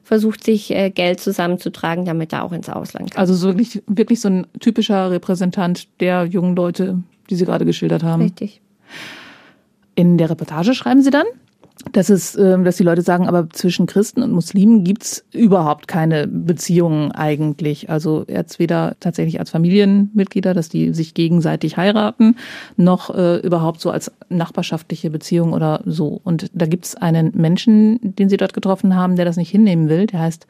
versucht 0.07 0.45
sich 0.45 0.71
äh, 0.71 0.91
Geld 0.91 1.19
zusammenzutragen, 1.19 2.05
damit 2.05 2.33
er 2.33 2.45
auch 2.45 2.53
ins 2.53 2.69
Ausland 2.69 3.11
kann. 3.11 3.21
Also 3.21 3.35
so 3.35 3.49
wirklich, 3.49 3.83
wirklich 3.89 4.21
so 4.21 4.29
ein 4.29 4.47
typischer 4.61 5.11
Repräsentant 5.11 5.89
der 5.99 6.27
jungen 6.27 6.55
Leute, 6.55 7.03
die 7.29 7.35
Sie 7.35 7.45
gerade 7.45 7.65
geschildert 7.65 8.05
haben. 8.05 8.23
Richtig. 8.23 8.61
In 9.97 10.17
der 10.17 10.31
Reportage 10.31 10.75
schreiben 10.75 11.03
Sie 11.03 11.11
dann, 11.11 11.27
dass 11.93 12.11
es, 12.11 12.37
ähm, 12.37 12.65
dass 12.65 12.77
die 12.77 12.83
Leute 12.83 13.03
sagen, 13.03 13.29
aber 13.29 13.49
zwischen 13.51 13.87
Christen 13.87 14.23
und 14.23 14.33
Muslimen 14.33 14.85
gibt's 14.85 15.25
überhaupt 15.33 15.89
keine 15.89 16.27
Beziehungen 16.27 17.13
eigentlich. 17.13 17.91
Also 17.91 18.25
jetzt 18.29 18.59
weder 18.59 18.97
tatsächlich 19.01 19.39
als 19.39 19.51
Familienmitglieder, 19.51 20.55
dass 20.55 20.69
die 20.69 20.93
sich 20.93 21.15
gegenseitig 21.15 21.77
heiraten, 21.77 22.37
noch 22.77 23.15
äh, 23.15 23.37
überhaupt 23.39 23.81
so 23.81 23.91
als 23.91 24.13
nachbarschaftliche 24.29 25.11
Beziehung 25.11 25.53
oder 25.53 25.83
so. 25.85 26.21
Und 26.25 26.51
da 26.55 26.67
gibt's 26.67 26.95
einen 26.97 27.33
Menschen, 27.35 27.99
den 28.03 28.29
sie 28.29 28.37
dort 28.37 28.55
getroffen 28.55 28.95
haben, 28.95 29.17
der 29.17 29.25
das 29.25 29.37
nicht 29.37 29.51
hinnehmen 29.51 29.89
will. 29.89 30.07
Der 30.07 30.21
heißt 30.21 30.47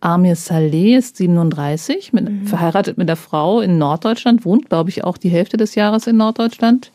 Amir 0.00 0.36
Saleh, 0.36 0.96
ist 0.96 1.16
37, 1.18 2.12
mit, 2.12 2.28
mhm. 2.28 2.46
verheiratet 2.46 2.96
mit 2.96 3.08
der 3.08 3.16
Frau 3.16 3.60
in 3.60 3.76
Norddeutschland, 3.76 4.44
wohnt, 4.44 4.70
glaube 4.70 4.88
ich, 4.88 5.04
auch 5.04 5.18
die 5.18 5.28
Hälfte 5.28 5.58
des 5.58 5.74
Jahres 5.74 6.06
in 6.06 6.16
Norddeutschland 6.16 6.90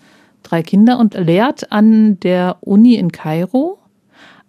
drei 0.46 0.64
Kinder 0.64 1.00
und 1.00 1.14
lehrt 1.16 1.72
an 1.72 2.20
der 2.20 2.58
Uni 2.62 2.96
in 2.96 3.12
Kairo 3.12 3.80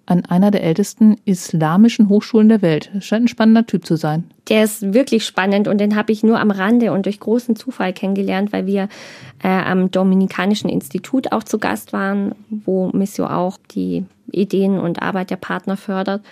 an 0.07 0.25
einer 0.25 0.53
der 0.53 0.63
ältesten 0.63 1.17
islamischen 1.25 2.09
Hochschulen 2.09 2.49
der 2.49 2.63
Welt. 2.63 2.91
Scheint 3.01 3.25
ein 3.25 3.29
spannender 3.29 3.67
Typ 3.67 3.85
zu 3.85 3.97
sein. 3.97 4.25
Der 4.49 4.63
ist 4.63 4.95
wirklich 4.95 5.27
spannend 5.27 5.67
und 5.67 5.79
den 5.79 5.97
habe 5.97 6.13
ich 6.13 6.23
nur 6.23 6.39
am 6.39 6.53
Rande 6.53 6.93
und 6.93 7.07
durch 7.07 7.19
großen 7.19 7.57
Zufall 7.57 7.93
kennengelernt, 7.93 8.53
weil 8.53 8.67
wir 8.67 8.89
äh, 9.43 9.49
am 9.49 9.91
Dominikanischen 9.91 10.71
Institut 10.71 11.33
auch 11.33 11.43
zu 11.43 11.59
Gast 11.59 11.93
waren, 11.93 12.37
wo 12.49 12.91
Missio 12.91 13.27
auch 13.27 13.59
die 13.73 14.05
Ideen 14.31 14.79
und 14.79 15.03
Arbeit 15.03 15.31
der 15.31 15.37
Partner 15.37 15.77
fördert. 15.77 16.23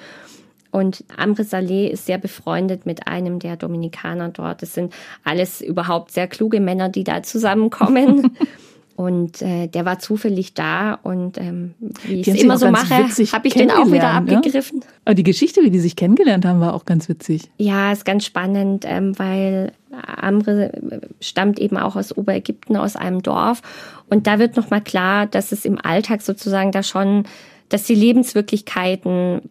Und 0.70 1.04
Amre 1.16 1.44
Saleh 1.44 1.88
ist 1.88 2.06
sehr 2.06 2.18
befreundet 2.18 2.86
mit 2.86 3.06
einem 3.06 3.38
der 3.38 3.56
Dominikaner 3.56 4.28
dort. 4.28 4.62
Es 4.62 4.74
sind 4.74 4.92
alles 5.22 5.60
überhaupt 5.60 6.10
sehr 6.10 6.26
kluge 6.26 6.60
Männer, 6.60 6.88
die 6.88 7.04
da 7.04 7.22
zusammenkommen. 7.22 8.36
Und 8.96 9.42
äh, 9.42 9.66
der 9.66 9.84
war 9.84 9.98
zufällig 9.98 10.54
da 10.54 10.94
und 10.94 11.36
ähm, 11.36 11.74
wie 12.04 12.20
ich 12.20 12.28
es 12.28 12.40
immer 12.40 12.58
so 12.58 12.70
mache, 12.70 12.94
habe 12.94 13.48
ich 13.48 13.54
den 13.54 13.72
auch 13.72 13.90
wieder 13.90 14.12
abgegriffen. 14.12 14.82
Ja? 14.82 14.88
Aber 15.06 15.14
die 15.16 15.24
Geschichte, 15.24 15.62
wie 15.62 15.70
die 15.70 15.80
sich 15.80 15.96
kennengelernt 15.96 16.44
haben, 16.44 16.60
war 16.60 16.74
auch 16.74 16.84
ganz 16.84 17.08
witzig. 17.08 17.50
Ja, 17.58 17.90
ist 17.90 18.04
ganz 18.04 18.24
spannend, 18.24 18.84
ähm, 18.86 19.18
weil 19.18 19.72
Amre 19.90 21.00
stammt 21.20 21.58
eben 21.58 21.76
auch 21.76 21.96
aus 21.96 22.16
Oberägypten, 22.16 22.76
aus 22.76 22.94
einem 22.94 23.20
Dorf. 23.22 23.62
Und 24.10 24.28
da 24.28 24.38
wird 24.38 24.56
nochmal 24.56 24.80
klar, 24.80 25.26
dass 25.26 25.50
es 25.50 25.64
im 25.64 25.78
Alltag 25.84 26.22
sozusagen 26.22 26.70
da 26.70 26.84
schon, 26.84 27.24
dass 27.68 27.84
die 27.84 27.96
Lebenswirklichkeiten 27.96 29.42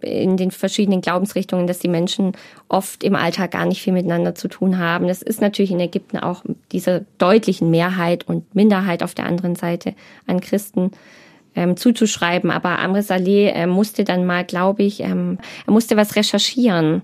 in 0.00 0.36
den 0.36 0.50
verschiedenen 0.50 1.00
Glaubensrichtungen, 1.00 1.66
dass 1.66 1.80
die 1.80 1.88
Menschen 1.88 2.32
oft 2.68 3.02
im 3.02 3.16
Alltag 3.16 3.50
gar 3.52 3.66
nicht 3.66 3.82
viel 3.82 3.92
miteinander 3.92 4.34
zu 4.34 4.48
tun 4.48 4.78
haben. 4.78 5.08
Das 5.08 5.22
ist 5.22 5.40
natürlich 5.40 5.72
in 5.72 5.80
Ägypten 5.80 6.18
auch 6.18 6.44
dieser 6.70 7.00
deutlichen 7.18 7.70
Mehrheit 7.70 8.28
und 8.28 8.54
Minderheit 8.54 9.02
auf 9.02 9.14
der 9.14 9.26
anderen 9.26 9.56
Seite 9.56 9.94
an 10.26 10.40
Christen 10.40 10.92
ähm, 11.56 11.76
zuzuschreiben. 11.76 12.50
Aber 12.50 12.78
Amr 12.78 13.02
Saleh 13.02 13.48
äh, 13.48 13.66
musste 13.66 14.04
dann 14.04 14.24
mal, 14.24 14.44
glaube 14.44 14.84
ich, 14.84 15.00
ähm, 15.00 15.38
er 15.66 15.72
musste 15.72 15.96
was 15.96 16.14
recherchieren 16.14 17.02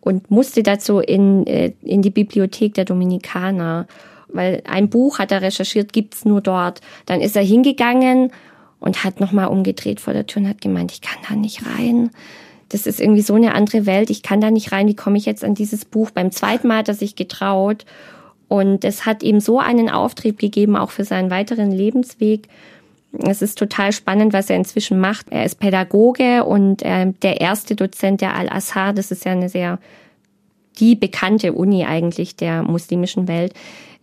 und 0.00 0.30
musste 0.30 0.62
dazu 0.62 0.98
in, 0.98 1.46
äh, 1.46 1.72
in 1.82 2.02
die 2.02 2.10
Bibliothek 2.10 2.74
der 2.74 2.84
Dominikaner, 2.84 3.86
weil 4.28 4.62
ein 4.68 4.90
Buch 4.90 5.18
hat 5.18 5.32
er 5.32 5.42
recherchiert, 5.42 5.92
gibt's 5.92 6.24
nur 6.24 6.40
dort. 6.40 6.80
Dann 7.06 7.20
ist 7.20 7.36
er 7.36 7.42
hingegangen 7.42 8.32
und 8.80 9.04
hat 9.04 9.20
nochmal 9.20 9.48
umgedreht 9.48 10.00
vor 10.00 10.12
der 10.12 10.26
Tür 10.26 10.42
und 10.42 10.48
hat 10.48 10.60
gemeint, 10.60 10.92
ich 10.92 11.00
kann 11.00 11.18
da 11.28 11.34
nicht 11.34 11.62
rein. 11.66 12.10
Das 12.68 12.86
ist 12.86 13.00
irgendwie 13.00 13.22
so 13.22 13.34
eine 13.34 13.54
andere 13.54 13.86
Welt. 13.86 14.10
Ich 14.10 14.22
kann 14.22 14.40
da 14.40 14.50
nicht 14.50 14.72
rein. 14.72 14.88
Wie 14.88 14.96
komme 14.96 15.18
ich 15.18 15.26
jetzt 15.26 15.44
an 15.44 15.54
dieses 15.54 15.84
Buch? 15.84 16.10
Beim 16.10 16.30
zweiten 16.30 16.68
Mal 16.68 16.78
hat 16.78 16.88
er 16.88 16.94
sich 16.94 17.16
getraut. 17.16 17.84
Und 18.48 18.84
es 18.84 19.04
hat 19.06 19.22
ihm 19.22 19.40
so 19.40 19.58
einen 19.58 19.90
Auftrieb 19.90 20.38
gegeben, 20.38 20.76
auch 20.76 20.90
für 20.90 21.04
seinen 21.04 21.30
weiteren 21.30 21.70
Lebensweg. 21.70 22.48
Es 23.12 23.42
ist 23.42 23.58
total 23.58 23.92
spannend, 23.92 24.32
was 24.32 24.50
er 24.50 24.56
inzwischen 24.56 25.00
macht. 25.00 25.26
Er 25.30 25.44
ist 25.44 25.60
Pädagoge 25.60 26.44
und 26.44 26.82
äh, 26.82 27.12
der 27.22 27.40
erste 27.40 27.74
Dozent 27.74 28.20
der 28.20 28.34
Al-Azhar, 28.34 28.92
das 28.92 29.10
ist 29.10 29.24
ja 29.24 29.32
eine 29.32 29.48
sehr, 29.48 29.78
die 30.80 30.94
bekannte 30.94 31.52
Uni 31.52 31.84
eigentlich 31.84 32.36
der 32.36 32.62
muslimischen 32.62 33.28
Welt, 33.28 33.54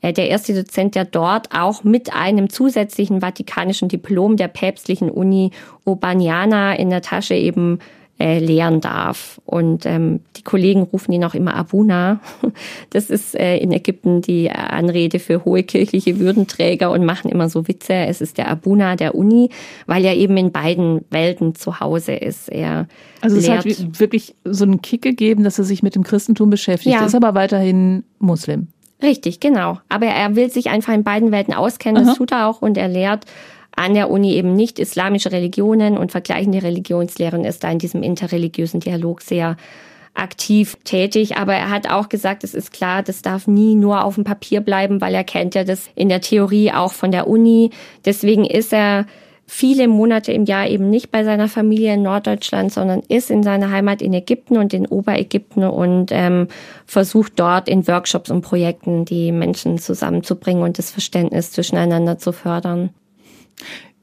äh, 0.01 0.13
der 0.13 0.29
erste 0.29 0.53
Dozent, 0.53 0.95
der 0.95 1.05
dort 1.05 1.49
auch 1.51 1.83
mit 1.83 2.13
einem 2.13 2.49
zusätzlichen 2.49 3.21
vatikanischen 3.21 3.89
Diplom 3.89 4.37
der 4.37 4.47
päpstlichen 4.47 5.09
Uni 5.09 5.51
Urbaniana 5.85 6.75
in 6.75 6.89
der 6.89 7.01
Tasche 7.01 7.35
eben 7.35 7.79
äh, 8.17 8.39
lehren 8.39 8.79
darf. 8.81 9.41
Und 9.45 9.85
ähm, 9.85 10.21
die 10.37 10.43
Kollegen 10.43 10.83
rufen 10.83 11.11
ihn 11.11 11.23
auch 11.25 11.33
immer 11.33 11.55
Abuna. 11.55 12.19
Das 12.91 13.09
ist 13.09 13.35
äh, 13.35 13.57
in 13.57 13.71
Ägypten 13.71 14.21
die 14.21 14.49
Anrede 14.49 15.19
für 15.19 15.43
hohe 15.43 15.63
kirchliche 15.63 16.19
Würdenträger 16.19 16.91
und 16.91 17.03
machen 17.03 17.29
immer 17.29 17.49
so 17.49 17.67
Witze. 17.67 17.93
Es 17.93 18.21
ist 18.21 18.37
der 18.37 18.49
Abuna 18.49 18.95
der 18.95 19.15
Uni, 19.15 19.49
weil 19.85 20.05
er 20.05 20.15
eben 20.15 20.37
in 20.37 20.51
beiden 20.51 21.03
Welten 21.09 21.55
zu 21.55 21.79
Hause 21.81 22.13
ist. 22.13 22.49
Er 22.49 22.87
also 23.19 23.37
es 23.37 23.47
lehrt. 23.47 23.65
hat 23.65 23.99
wirklich 23.99 24.35
so 24.45 24.63
einen 24.63 24.81
Kick 24.81 25.01
gegeben, 25.01 25.43
dass 25.43 25.59
er 25.59 25.65
sich 25.65 25.83
mit 25.83 25.95
dem 25.95 26.03
Christentum 26.03 26.49
beschäftigt. 26.49 26.95
Ja. 26.95 27.05
Ist 27.05 27.15
aber 27.15 27.33
weiterhin 27.33 28.03
Muslim. 28.19 28.67
Richtig, 29.01 29.39
genau. 29.39 29.79
Aber 29.89 30.05
er 30.05 30.35
will 30.35 30.49
sich 30.49 30.69
einfach 30.69 30.93
in 30.93 31.03
beiden 31.03 31.31
Welten 31.31 31.53
auskennen, 31.53 32.01
das 32.01 32.11
Aha. 32.11 32.17
tut 32.17 32.31
er 32.31 32.47
auch 32.47 32.61
und 32.61 32.77
er 32.77 32.87
lehrt 32.87 33.25
an 33.75 33.93
der 33.93 34.09
Uni 34.09 34.33
eben 34.33 34.53
nicht 34.53 34.79
islamische 34.79 35.31
Religionen 35.31 35.97
und 35.97 36.11
vergleichende 36.11 36.63
Religionslehren 36.63 37.43
ist 37.45 37.63
da 37.63 37.71
in 37.71 37.79
diesem 37.79 38.03
interreligiösen 38.03 38.79
Dialog 38.79 39.21
sehr 39.21 39.57
aktiv 40.13 40.77
tätig. 40.83 41.37
Aber 41.37 41.53
er 41.53 41.69
hat 41.69 41.89
auch 41.89 42.09
gesagt, 42.09 42.43
es 42.43 42.53
ist 42.53 42.71
klar, 42.71 43.03
das 43.03 43.21
darf 43.21 43.47
nie 43.47 43.75
nur 43.75 44.03
auf 44.03 44.15
dem 44.15 44.23
Papier 44.23 44.61
bleiben, 44.61 45.01
weil 45.01 45.13
er 45.13 45.23
kennt 45.23 45.55
ja 45.55 45.63
das 45.63 45.89
in 45.95 46.09
der 46.09 46.21
Theorie 46.21 46.71
auch 46.71 46.93
von 46.93 47.11
der 47.11 47.27
Uni. 47.27 47.71
Deswegen 48.05 48.45
ist 48.45 48.73
er 48.73 49.05
viele 49.47 49.87
Monate 49.87 50.31
im 50.31 50.45
Jahr 50.45 50.67
eben 50.67 50.89
nicht 50.89 51.11
bei 51.11 51.23
seiner 51.23 51.47
Familie 51.47 51.93
in 51.93 52.01
Norddeutschland, 52.01 52.71
sondern 52.71 53.01
ist 53.07 53.29
in 53.29 53.43
seiner 53.43 53.69
Heimat 53.69 54.01
in 54.01 54.13
Ägypten 54.13 54.57
und 54.57 54.73
in 54.73 54.87
Oberägypten 54.87 55.63
und 55.63 56.11
ähm, 56.11 56.47
versucht 56.85 57.33
dort 57.35 57.69
in 57.69 57.87
Workshops 57.87 58.31
und 58.31 58.41
Projekten 58.41 59.05
die 59.05 59.31
Menschen 59.31 59.77
zusammenzubringen 59.77 60.63
und 60.63 60.79
das 60.79 60.89
Verständnis 60.89 61.51
zwischeneinander 61.51 62.17
zu 62.17 62.31
fördern. 62.31 62.89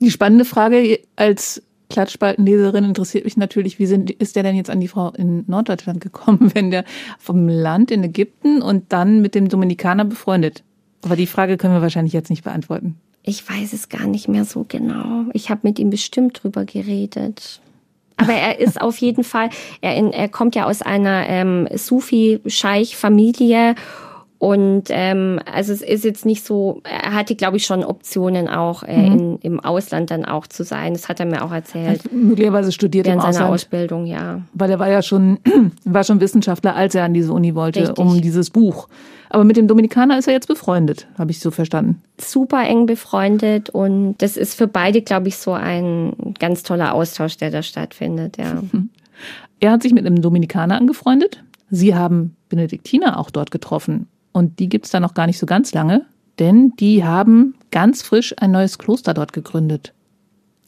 Die 0.01 0.11
spannende 0.11 0.45
Frage 0.45 1.01
als 1.17 1.63
Klatschspaltenleserin 1.93 2.85
interessiert 2.85 3.25
mich 3.25 3.37
natürlich, 3.37 3.79
wie 3.79 3.87
sind, 3.87 4.11
ist 4.11 4.35
der 4.35 4.43
denn 4.43 4.57
jetzt 4.57 4.71
an 4.71 4.81
die 4.81 4.89
Frau 4.89 5.11
in 5.11 5.45
Norddeutschland 5.47 6.01
gekommen, 6.01 6.51
wenn 6.55 6.71
der 6.71 6.85
vom 7.19 7.49
Land 7.49 7.91
in 7.91 8.03
Ägypten 8.03 8.63
und 8.63 8.93
dann 8.93 9.23
mit 9.23 9.35
dem 9.35 9.49
Dominikaner 9.49 10.05
befreundet? 10.05 10.65
Aber 11.05 11.17
die 11.17 11.27
Frage 11.27 11.57
können 11.57 11.75
wir 11.75 11.83
wahrscheinlich 11.83 12.13
jetzt 12.13 12.31
nicht 12.31 12.45
beantworten. 12.45 12.97
Ich 13.25 13.49
weiß 13.49 13.73
es 13.73 13.89
gar 13.89 14.07
nicht 14.07 14.29
mehr 14.29 14.45
so 14.45 14.65
genau. 14.67 15.25
Ich 15.33 15.51
habe 15.51 15.61
mit 15.65 15.79
ihm 15.79 15.91
bestimmt 15.91 16.43
drüber 16.43 16.65
geredet. 16.65 17.61
Aber 18.17 18.33
er 18.33 18.59
ist 18.59 18.81
auf 18.81 18.97
jeden 18.99 19.25
Fall, 19.25 19.51
er, 19.81 19.97
in, 19.97 20.13
er 20.13 20.29
kommt 20.29 20.55
ja 20.55 20.67
aus 20.67 20.83
einer 20.83 21.29
ähm, 21.29 21.69
Sufi-Scheich-Familie 21.75 23.75
und 24.43 24.87
ähm, 24.89 25.39
also 25.47 25.73
es 25.73 25.83
ist 25.83 26.05
jetzt 26.05 26.27
nicht 26.27 26.45
so, 26.45 26.81
er 26.83 27.15
hatte, 27.15 27.37
glaube 27.37 27.59
ich, 27.59 27.65
schon 27.65 27.85
Optionen 27.85 28.49
auch 28.49 28.83
äh, 28.83 28.97
mhm. 28.97 29.13
in, 29.13 29.39
im 29.39 29.61
Ausland 29.61 30.11
dann 30.11 30.25
auch 30.25 30.49
zu 30.49 30.65
sein. 30.65 30.95
Das 30.95 31.09
hat 31.09 31.21
er 31.21 31.27
mir 31.27 31.45
auch 31.45 31.53
erzählt. 31.53 32.03
Also 32.03 32.09
möglicherweise 32.11 32.73
studiert 32.73 33.07
er 33.07 33.15
in 33.15 33.21
seiner 33.21 33.29
Ausland, 33.29 33.53
Ausbildung, 33.53 34.05
ja. 34.05 34.41
Weil 34.53 34.71
er 34.73 34.81
war 34.81 34.91
ja 34.91 35.01
schon, 35.01 35.39
war 35.85 36.03
schon 36.03 36.21
Wissenschaftler, 36.21 36.75
als 36.75 36.97
er 36.97 37.05
an 37.05 37.15
diese 37.15 37.33
Uni 37.33 37.55
wollte, 37.55 37.83
Richtig. 37.83 37.99
um 37.99 38.21
dieses 38.21 38.51
Buch. 38.51 38.89
Aber 39.31 39.45
mit 39.45 39.57
dem 39.57 39.69
Dominikaner 39.69 40.19
ist 40.19 40.27
er 40.27 40.35
jetzt 40.35 40.49
befreundet, 40.49 41.07
habe 41.17 41.31
ich 41.31 41.39
so 41.39 41.53
verstanden. 41.53 42.03
Super 42.19 42.67
eng 42.67 42.87
befreundet 42.87 43.71
und 43.71 44.17
das 44.19 44.37
ist 44.37 44.55
für 44.55 44.67
beide, 44.67 45.03
glaube 45.03 45.29
ich, 45.29 45.37
so 45.37 45.53
ein 45.53 46.35
ganz 46.41 46.65
toller 46.65 46.95
Austausch, 46.95 47.37
der 47.37 47.53
da 47.53 47.63
stattfindet, 47.63 48.39
ja. 48.39 48.61
Er 49.61 49.71
hat 49.71 49.85
sich 49.85 49.93
mit 49.93 50.05
einem 50.05 50.21
Dominikaner 50.21 50.77
angefreundet. 50.77 51.45
Sie 51.71 51.95
haben 51.95 52.35
Benediktiner 52.49 53.21
auch 53.21 53.31
dort 53.31 53.53
getroffen. 53.53 54.09
Und 54.33 54.59
die 54.59 54.69
gibt 54.69 54.87
es 54.87 54.91
da 54.91 55.01
noch 55.01 55.15
gar 55.15 55.27
nicht 55.27 55.39
so 55.39 55.47
ganz 55.47 55.73
lange, 55.73 56.07
denn 56.39 56.73
die 56.79 57.05
haben 57.05 57.55
ganz 57.71 58.03
frisch 58.03 58.35
ein 58.39 58.51
neues 58.51 58.79
Kloster 58.79 59.15
dort 59.15 59.33
gegründet. 59.33 59.93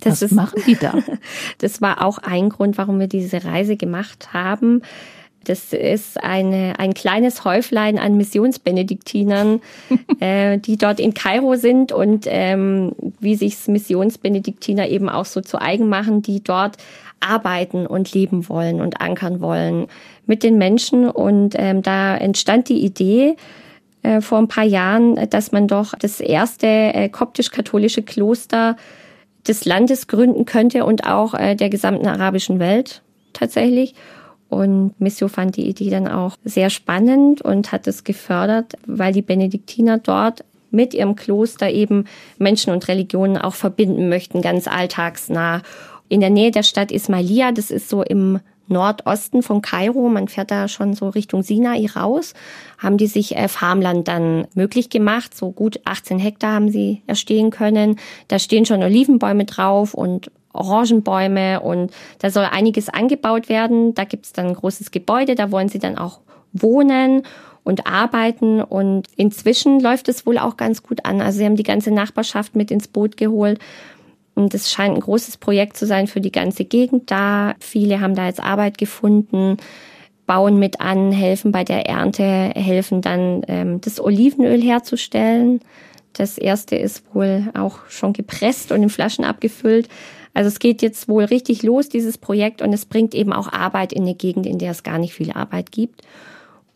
Das 0.00 0.20
Was 0.20 0.22
ist, 0.22 0.32
machen 0.32 0.62
die 0.66 0.76
da? 0.76 0.94
Das 1.58 1.80
war 1.80 2.04
auch 2.04 2.18
ein 2.18 2.50
Grund, 2.50 2.76
warum 2.78 3.00
wir 3.00 3.06
diese 3.06 3.44
Reise 3.44 3.76
gemacht 3.76 4.32
haben. 4.32 4.82
Das 5.48 5.72
ist 5.72 6.22
eine, 6.22 6.74
ein 6.78 6.94
kleines 6.94 7.44
Häuflein 7.44 7.98
an 7.98 8.16
Missionsbenediktinern, 8.16 9.60
äh, 10.20 10.58
die 10.58 10.76
dort 10.76 11.00
in 11.00 11.14
Kairo 11.14 11.56
sind 11.56 11.92
und 11.92 12.26
ähm, 12.28 12.92
wie 13.20 13.34
sich 13.34 13.68
Missionsbenediktiner 13.68 14.88
eben 14.88 15.08
auch 15.08 15.26
so 15.26 15.40
zu 15.40 15.60
eigen 15.60 15.88
machen, 15.88 16.22
die 16.22 16.42
dort 16.42 16.76
arbeiten 17.20 17.86
und 17.86 18.12
leben 18.12 18.48
wollen 18.48 18.80
und 18.80 19.00
ankern 19.00 19.40
wollen 19.40 19.86
mit 20.26 20.42
den 20.42 20.58
Menschen. 20.58 21.08
Und 21.08 21.54
ähm, 21.58 21.82
da 21.82 22.16
entstand 22.16 22.68
die 22.68 22.84
Idee 22.84 23.36
äh, 24.02 24.20
vor 24.20 24.38
ein 24.38 24.48
paar 24.48 24.64
Jahren, 24.64 25.28
dass 25.30 25.52
man 25.52 25.66
doch 25.66 25.94
das 25.98 26.20
erste 26.20 26.66
äh, 26.66 27.08
koptisch-katholische 27.08 28.02
Kloster 28.02 28.76
des 29.46 29.64
Landes 29.64 30.06
gründen 30.06 30.44
könnte 30.44 30.84
und 30.84 31.06
auch 31.06 31.34
äh, 31.34 31.54
der 31.54 31.70
gesamten 31.70 32.06
arabischen 32.06 32.58
Welt 32.58 33.02
tatsächlich. 33.32 33.94
Und 34.48 34.94
Missio 35.00 35.28
fand 35.28 35.56
die 35.56 35.68
Idee 35.68 35.90
dann 35.90 36.06
auch 36.06 36.36
sehr 36.44 36.70
spannend 36.70 37.42
und 37.42 37.72
hat 37.72 37.86
es 37.86 38.04
gefördert, 38.04 38.74
weil 38.86 39.12
die 39.12 39.22
Benediktiner 39.22 39.98
dort 39.98 40.44
mit 40.70 40.92
ihrem 40.92 41.16
Kloster 41.16 41.70
eben 41.70 42.04
Menschen 42.38 42.72
und 42.72 42.86
Religionen 42.88 43.38
auch 43.38 43.54
verbinden 43.54 44.08
möchten, 44.08 44.42
ganz 44.42 44.68
alltagsnah. 44.68 45.62
In 46.08 46.20
der 46.20 46.30
Nähe 46.30 46.50
der 46.50 46.62
Stadt 46.62 46.92
Ismailia, 46.92 47.52
das 47.52 47.70
ist 47.70 47.88
so 47.88 48.02
im 48.02 48.40
Nordosten 48.66 49.42
von 49.42 49.62
Kairo, 49.62 50.08
man 50.08 50.28
fährt 50.28 50.50
da 50.50 50.68
schon 50.68 50.94
so 50.94 51.08
Richtung 51.08 51.42
Sinai 51.42 51.86
raus, 51.94 52.34
haben 52.78 52.96
die 52.96 53.06
sich 53.06 53.36
äh, 53.36 53.48
Farmland 53.48 54.08
dann 54.08 54.46
möglich 54.54 54.88
gemacht. 54.88 55.36
So 55.36 55.50
gut 55.50 55.80
18 55.84 56.18
Hektar 56.18 56.54
haben 56.54 56.70
sie 56.70 57.02
erstehen 57.06 57.50
können. 57.50 57.98
Da 58.28 58.38
stehen 58.38 58.64
schon 58.64 58.82
Olivenbäume 58.82 59.44
drauf 59.44 59.94
und 59.94 60.30
Orangenbäume 60.54 61.60
und 61.60 61.92
da 62.18 62.30
soll 62.30 62.44
einiges 62.44 62.88
angebaut 62.88 63.48
werden. 63.48 63.94
Da 63.94 64.04
gibt 64.04 64.26
es 64.26 64.32
dann 64.32 64.46
ein 64.46 64.54
großes 64.54 64.90
Gebäude, 64.90 65.34
da 65.34 65.50
wollen 65.50 65.68
sie 65.68 65.78
dann 65.78 65.98
auch 65.98 66.20
wohnen 66.52 67.22
und 67.64 67.86
arbeiten 67.86 68.60
und 68.60 69.08
inzwischen 69.16 69.80
läuft 69.80 70.08
es 70.08 70.26
wohl 70.26 70.38
auch 70.38 70.56
ganz 70.56 70.82
gut 70.82 71.04
an. 71.04 71.20
Also 71.20 71.38
sie 71.38 71.44
haben 71.44 71.56
die 71.56 71.62
ganze 71.62 71.90
Nachbarschaft 71.90 72.54
mit 72.54 72.70
ins 72.70 72.88
Boot 72.88 73.16
geholt 73.16 73.58
Und 74.34 74.54
es 74.54 74.70
scheint 74.70 74.94
ein 74.94 75.00
großes 75.00 75.38
Projekt 75.38 75.76
zu 75.76 75.86
sein 75.86 76.06
für 76.06 76.20
die 76.20 76.32
ganze 76.32 76.64
Gegend 76.64 77.10
da. 77.10 77.54
Viele 77.60 78.00
haben 78.00 78.14
da 78.14 78.26
jetzt 78.26 78.42
Arbeit 78.42 78.78
gefunden, 78.78 79.56
bauen 80.26 80.58
mit 80.58 80.80
an, 80.80 81.12
helfen 81.12 81.52
bei 81.52 81.64
der 81.64 81.86
Ernte, 81.86 82.52
helfen 82.54 83.00
dann 83.00 83.42
ähm, 83.48 83.80
das 83.80 84.00
Olivenöl 84.00 84.60
herzustellen. 84.60 85.60
Das 86.12 86.38
erste 86.38 86.76
ist 86.76 87.02
wohl 87.14 87.50
auch 87.54 87.78
schon 87.88 88.12
gepresst 88.12 88.72
und 88.72 88.82
in 88.82 88.88
Flaschen 88.88 89.24
abgefüllt. 89.24 89.88
Also 90.34 90.48
es 90.48 90.58
geht 90.58 90.82
jetzt 90.82 91.08
wohl 91.08 91.24
richtig 91.24 91.62
los, 91.62 91.88
dieses 91.88 92.18
Projekt, 92.18 92.60
und 92.60 92.72
es 92.72 92.84
bringt 92.84 93.14
eben 93.14 93.32
auch 93.32 93.52
Arbeit 93.52 93.92
in 93.92 94.02
eine 94.02 94.14
Gegend, 94.14 94.46
in 94.46 94.58
der 94.58 94.72
es 94.72 94.82
gar 94.82 94.98
nicht 94.98 95.14
viel 95.14 95.32
Arbeit 95.32 95.72
gibt. 95.72 96.02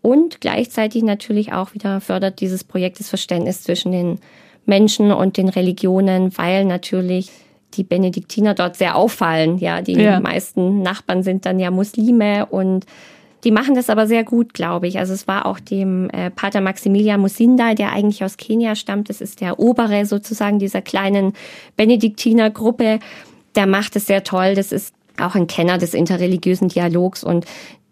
Und 0.01 0.41
gleichzeitig 0.41 1.03
natürlich 1.03 1.53
auch 1.53 1.75
wieder 1.75 2.01
fördert 2.01 2.41
dieses 2.41 2.65
Projekt 2.65 3.01
das 3.01 3.09
Verständnis 3.09 3.65
zwischen 3.65 3.93
den 3.93 4.21
Menschen 4.65 5.11
und 5.13 5.37
den 5.37 5.49
Religionen, 5.49 6.37
weil 6.39 6.65
natürlich 6.65 7.31
die 7.75 7.85
Benediktiner 7.85 8.55
dort 8.55 8.77
sehr 8.77 8.97
auffallen. 8.97 9.59
Ja, 9.59 9.83
die 9.83 9.95
ja. 9.95 10.21
meisten 10.21 10.83
Nachbarn 10.83 11.23
sind 11.23 11.45
dann 11.45 11.59
ja 11.59 11.71
Muslime 11.71 12.47
und 12.47 12.87
die 13.45 13.51
machen 13.51 13.75
das 13.75 13.89
aber 13.89 14.07
sehr 14.07 14.25
gut, 14.25 14.53
glaube 14.53 14.89
ich. 14.89 14.99
Also 14.99 15.13
es 15.13 15.29
war 15.29 15.47
auch 15.47 15.61
dem 15.61 16.11
äh, 16.11 16.31
Pater 16.31 16.61
Maximilian 16.61 17.21
Musinda, 17.21 17.75
der 17.75 17.93
eigentlich 17.93 18.25
aus 18.25 18.37
Kenia 18.37 18.75
stammt. 18.75 19.09
Das 19.09 19.21
ist 19.21 19.41
der 19.41 19.61
obere 19.61 20.07
sozusagen 20.07 20.59
dieser 20.59 20.83
kleinen 20.83 21.35
Benediktinergruppe. 21.77 22.99
Der 23.59 23.67
macht 23.67 23.97
es 23.97 24.07
sehr 24.07 24.23
toll. 24.23 24.55
Das 24.55 24.71
ist 24.71 24.95
auch 25.21 25.35
ein 25.35 25.49
Kenner 25.49 25.79
des 25.79 25.93
interreligiösen 25.93 26.69
Dialogs 26.69 27.25
und 27.25 27.45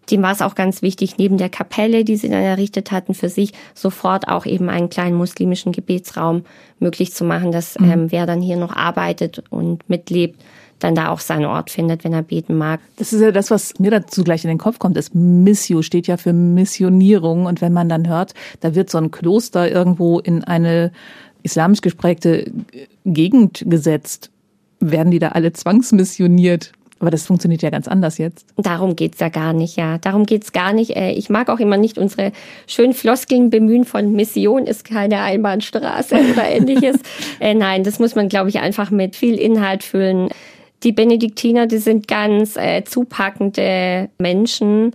dem 0.09 0.21
war 0.21 0.31
es 0.31 0.41
auch 0.41 0.55
ganz 0.55 0.81
wichtig, 0.81 1.17
neben 1.17 1.37
der 1.37 1.49
Kapelle, 1.49 2.05
die 2.05 2.15
sie 2.15 2.29
dann 2.29 2.41
errichtet 2.41 2.93
hatten, 2.93 3.13
für 3.13 3.27
sich 3.27 3.51
sofort 3.73 4.29
auch 4.29 4.45
eben 4.45 4.69
einen 4.69 4.89
kleinen 4.89 5.17
muslimischen 5.17 5.73
Gebetsraum 5.73 6.45
möglich 6.79 7.13
zu 7.13 7.25
machen, 7.25 7.51
dass 7.51 7.77
mhm. 7.77 7.91
ähm, 7.91 8.11
wer 8.13 8.25
dann 8.25 8.41
hier 8.41 8.55
noch 8.55 8.73
arbeitet 8.73 9.43
und 9.49 9.89
mitlebt, 9.89 10.41
dann 10.79 10.95
da 10.95 11.09
auch 11.09 11.19
seinen 11.19 11.43
Ort 11.43 11.69
findet, 11.69 12.05
wenn 12.05 12.13
er 12.13 12.23
beten 12.23 12.55
mag. 12.55 12.79
Das 12.95 13.11
ist 13.11 13.19
ja 13.19 13.31
das, 13.31 13.51
was 13.51 13.77
mir 13.77 13.91
dazu 13.91 14.23
gleich 14.23 14.45
in 14.45 14.47
den 14.47 14.59
Kopf 14.59 14.79
kommt. 14.79 14.95
Das 14.95 15.13
Missio 15.13 15.81
steht 15.81 16.07
ja 16.07 16.15
für 16.15 16.31
Missionierung. 16.31 17.45
Und 17.45 17.59
wenn 17.59 17.73
man 17.73 17.89
dann 17.89 18.07
hört, 18.07 18.33
da 18.61 18.73
wird 18.73 18.89
so 18.89 18.99
ein 18.99 19.11
Kloster 19.11 19.69
irgendwo 19.69 20.19
in 20.19 20.45
eine 20.45 20.93
islamisch 21.43 21.81
gesprägte 21.81 22.51
Gegend 23.03 23.65
gesetzt, 23.67 24.31
werden 24.79 25.11
die 25.11 25.19
da 25.19 25.29
alle 25.29 25.53
zwangsmissioniert? 25.53 26.71
Aber 26.99 27.11
das 27.11 27.27
funktioniert 27.27 27.61
ja 27.61 27.69
ganz 27.69 27.87
anders 27.87 28.17
jetzt. 28.17 28.47
Darum 28.57 28.95
geht's 28.95 29.19
ja 29.19 29.29
gar 29.29 29.53
nicht, 29.53 29.77
ja. 29.77 29.99
Darum 29.99 30.25
geht's 30.25 30.51
gar 30.51 30.73
nicht. 30.73 30.95
Äh, 30.95 31.11
ich 31.11 31.29
mag 31.29 31.49
auch 31.49 31.59
immer 31.59 31.77
nicht 31.77 31.97
unsere 31.97 32.31
schönen 32.65 32.93
Floskeln 32.93 33.49
bemühen 33.49 33.85
von 33.85 34.13
Mission 34.13 34.65
ist 34.65 34.83
keine 34.83 35.21
Einbahnstraße 35.21 36.15
oder 36.31 36.49
ähnliches. 36.49 36.97
Äh, 37.39 37.53
nein, 37.53 37.83
das 37.83 37.99
muss 37.99 38.15
man, 38.15 38.29
glaube 38.29 38.49
ich, 38.49 38.59
einfach 38.59 38.89
mit 38.89 39.15
viel 39.15 39.35
Inhalt 39.35 39.83
füllen. 39.83 40.29
Die 40.83 40.91
Benediktiner, 40.91 41.67
die 41.67 41.77
sind 41.77 42.07
ganz 42.07 42.55
äh, 42.55 42.83
zupackende 42.83 44.09
Menschen 44.17 44.93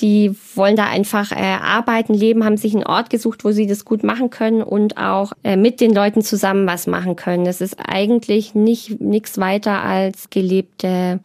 die 0.00 0.34
wollen 0.54 0.76
da 0.76 0.86
einfach 0.86 1.32
äh, 1.32 1.36
arbeiten, 1.36 2.14
leben, 2.14 2.44
haben 2.44 2.56
sich 2.56 2.74
einen 2.74 2.86
Ort 2.86 3.10
gesucht, 3.10 3.44
wo 3.44 3.52
sie 3.52 3.66
das 3.66 3.84
gut 3.84 4.02
machen 4.02 4.30
können 4.30 4.62
und 4.62 4.96
auch 4.96 5.32
äh, 5.44 5.56
mit 5.56 5.80
den 5.80 5.94
Leuten 5.94 6.22
zusammen 6.22 6.66
was 6.66 6.86
machen 6.86 7.16
können. 7.16 7.44
Das 7.44 7.60
ist 7.60 7.76
eigentlich 7.78 8.54
nicht 8.54 9.00
nichts 9.00 9.38
weiter 9.38 9.82
als 9.82 10.30
gelebte 10.30 11.20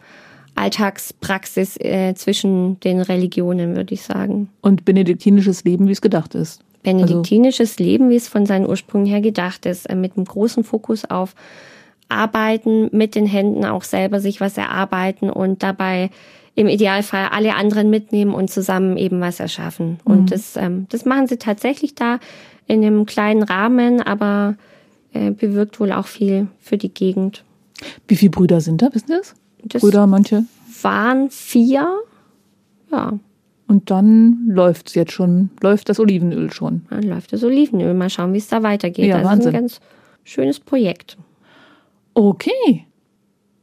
Alltagspraxis 0.56 1.78
äh, 1.78 2.14
zwischen 2.16 2.80
den 2.80 3.02
Religionen, 3.02 3.76
würde 3.76 3.94
ich 3.94 4.04
sagen. 4.04 4.50
Und 4.62 4.86
benediktinisches 4.86 5.64
Leben, 5.64 5.88
wie 5.88 5.92
es 5.92 6.02
gedacht 6.02 6.36
ist. 6.36 6.62
Benediktinisches 6.84 7.72
also. 7.72 7.84
Leben, 7.84 8.10
wie 8.10 8.16
es 8.16 8.28
von 8.28 8.46
seinen 8.46 8.68
Ursprüngen 8.68 9.08
her 9.08 9.22
gedacht 9.22 9.66
ist, 9.66 9.90
äh, 9.90 9.96
mit 9.96 10.16
einem 10.16 10.26
großen 10.26 10.64
Fokus 10.64 11.06
auf 11.06 11.36
Arbeiten 12.08 12.90
mit 12.92 13.16
den 13.16 13.26
Händen, 13.26 13.66
auch 13.66 13.84
selber 13.84 14.20
sich 14.20 14.40
was 14.40 14.58
erarbeiten 14.58 15.30
und 15.30 15.64
dabei 15.64 16.12
im 16.56 16.68
Idealfall 16.68 17.28
alle 17.32 17.56
anderen 17.56 17.90
mitnehmen 17.90 18.34
und 18.34 18.50
zusammen 18.50 18.98
eben 18.98 19.20
was 19.20 19.40
erschaffen. 19.40 20.00
Mhm. 20.06 20.12
Und 20.12 20.32
das, 20.32 20.56
ähm, 20.56 20.88
das 20.90 21.06
machen 21.06 21.28
sie 21.28 21.38
tatsächlich 21.38 21.96
da 21.96 22.20
in 22.66 22.84
einem 22.84 23.06
kleinen 23.06 23.44
Rahmen, 23.44 24.02
aber 24.02 24.56
äh, 25.14 25.32
bewirkt 25.32 25.80
wohl 25.80 25.92
auch 25.92 26.08
viel 26.08 26.48
für 26.60 26.78
die 26.78 26.94
Gegend. 26.94 27.44
Wie 28.08 28.16
viele 28.16 28.32
Brüder 28.32 28.62
sind 28.62 28.82
da, 28.82 28.94
wissen 28.94 29.08
Sie 29.08 29.14
das? 29.14 29.36
das 29.64 29.82
Brüder, 29.82 30.08
manche? 30.08 30.46
Waren 30.82 31.30
vier, 31.30 31.88
ja. 32.92 33.20
Und 33.68 33.90
dann 33.90 34.46
läuft's 34.48 34.94
jetzt 34.94 35.12
schon, 35.12 35.50
läuft 35.62 35.90
das 35.90 36.00
Olivenöl 36.00 36.54
schon. 36.54 36.86
Dann 36.92 37.04
läuft 37.04 37.34
das 37.34 37.44
Olivenöl. 37.44 37.96
Mal 37.96 38.12
schauen, 38.12 38.32
wie 38.34 38.38
es 38.38 38.48
da 38.48 38.62
weitergeht. 38.62 39.08
Ja, 39.08 39.18
das 39.18 39.26
Wahnsinn. 39.26 39.40
ist 39.40 39.48
ein 39.48 39.62
ganz 39.62 39.80
schönes 40.24 40.60
Projekt. 40.60 41.18
Okay. 42.14 42.86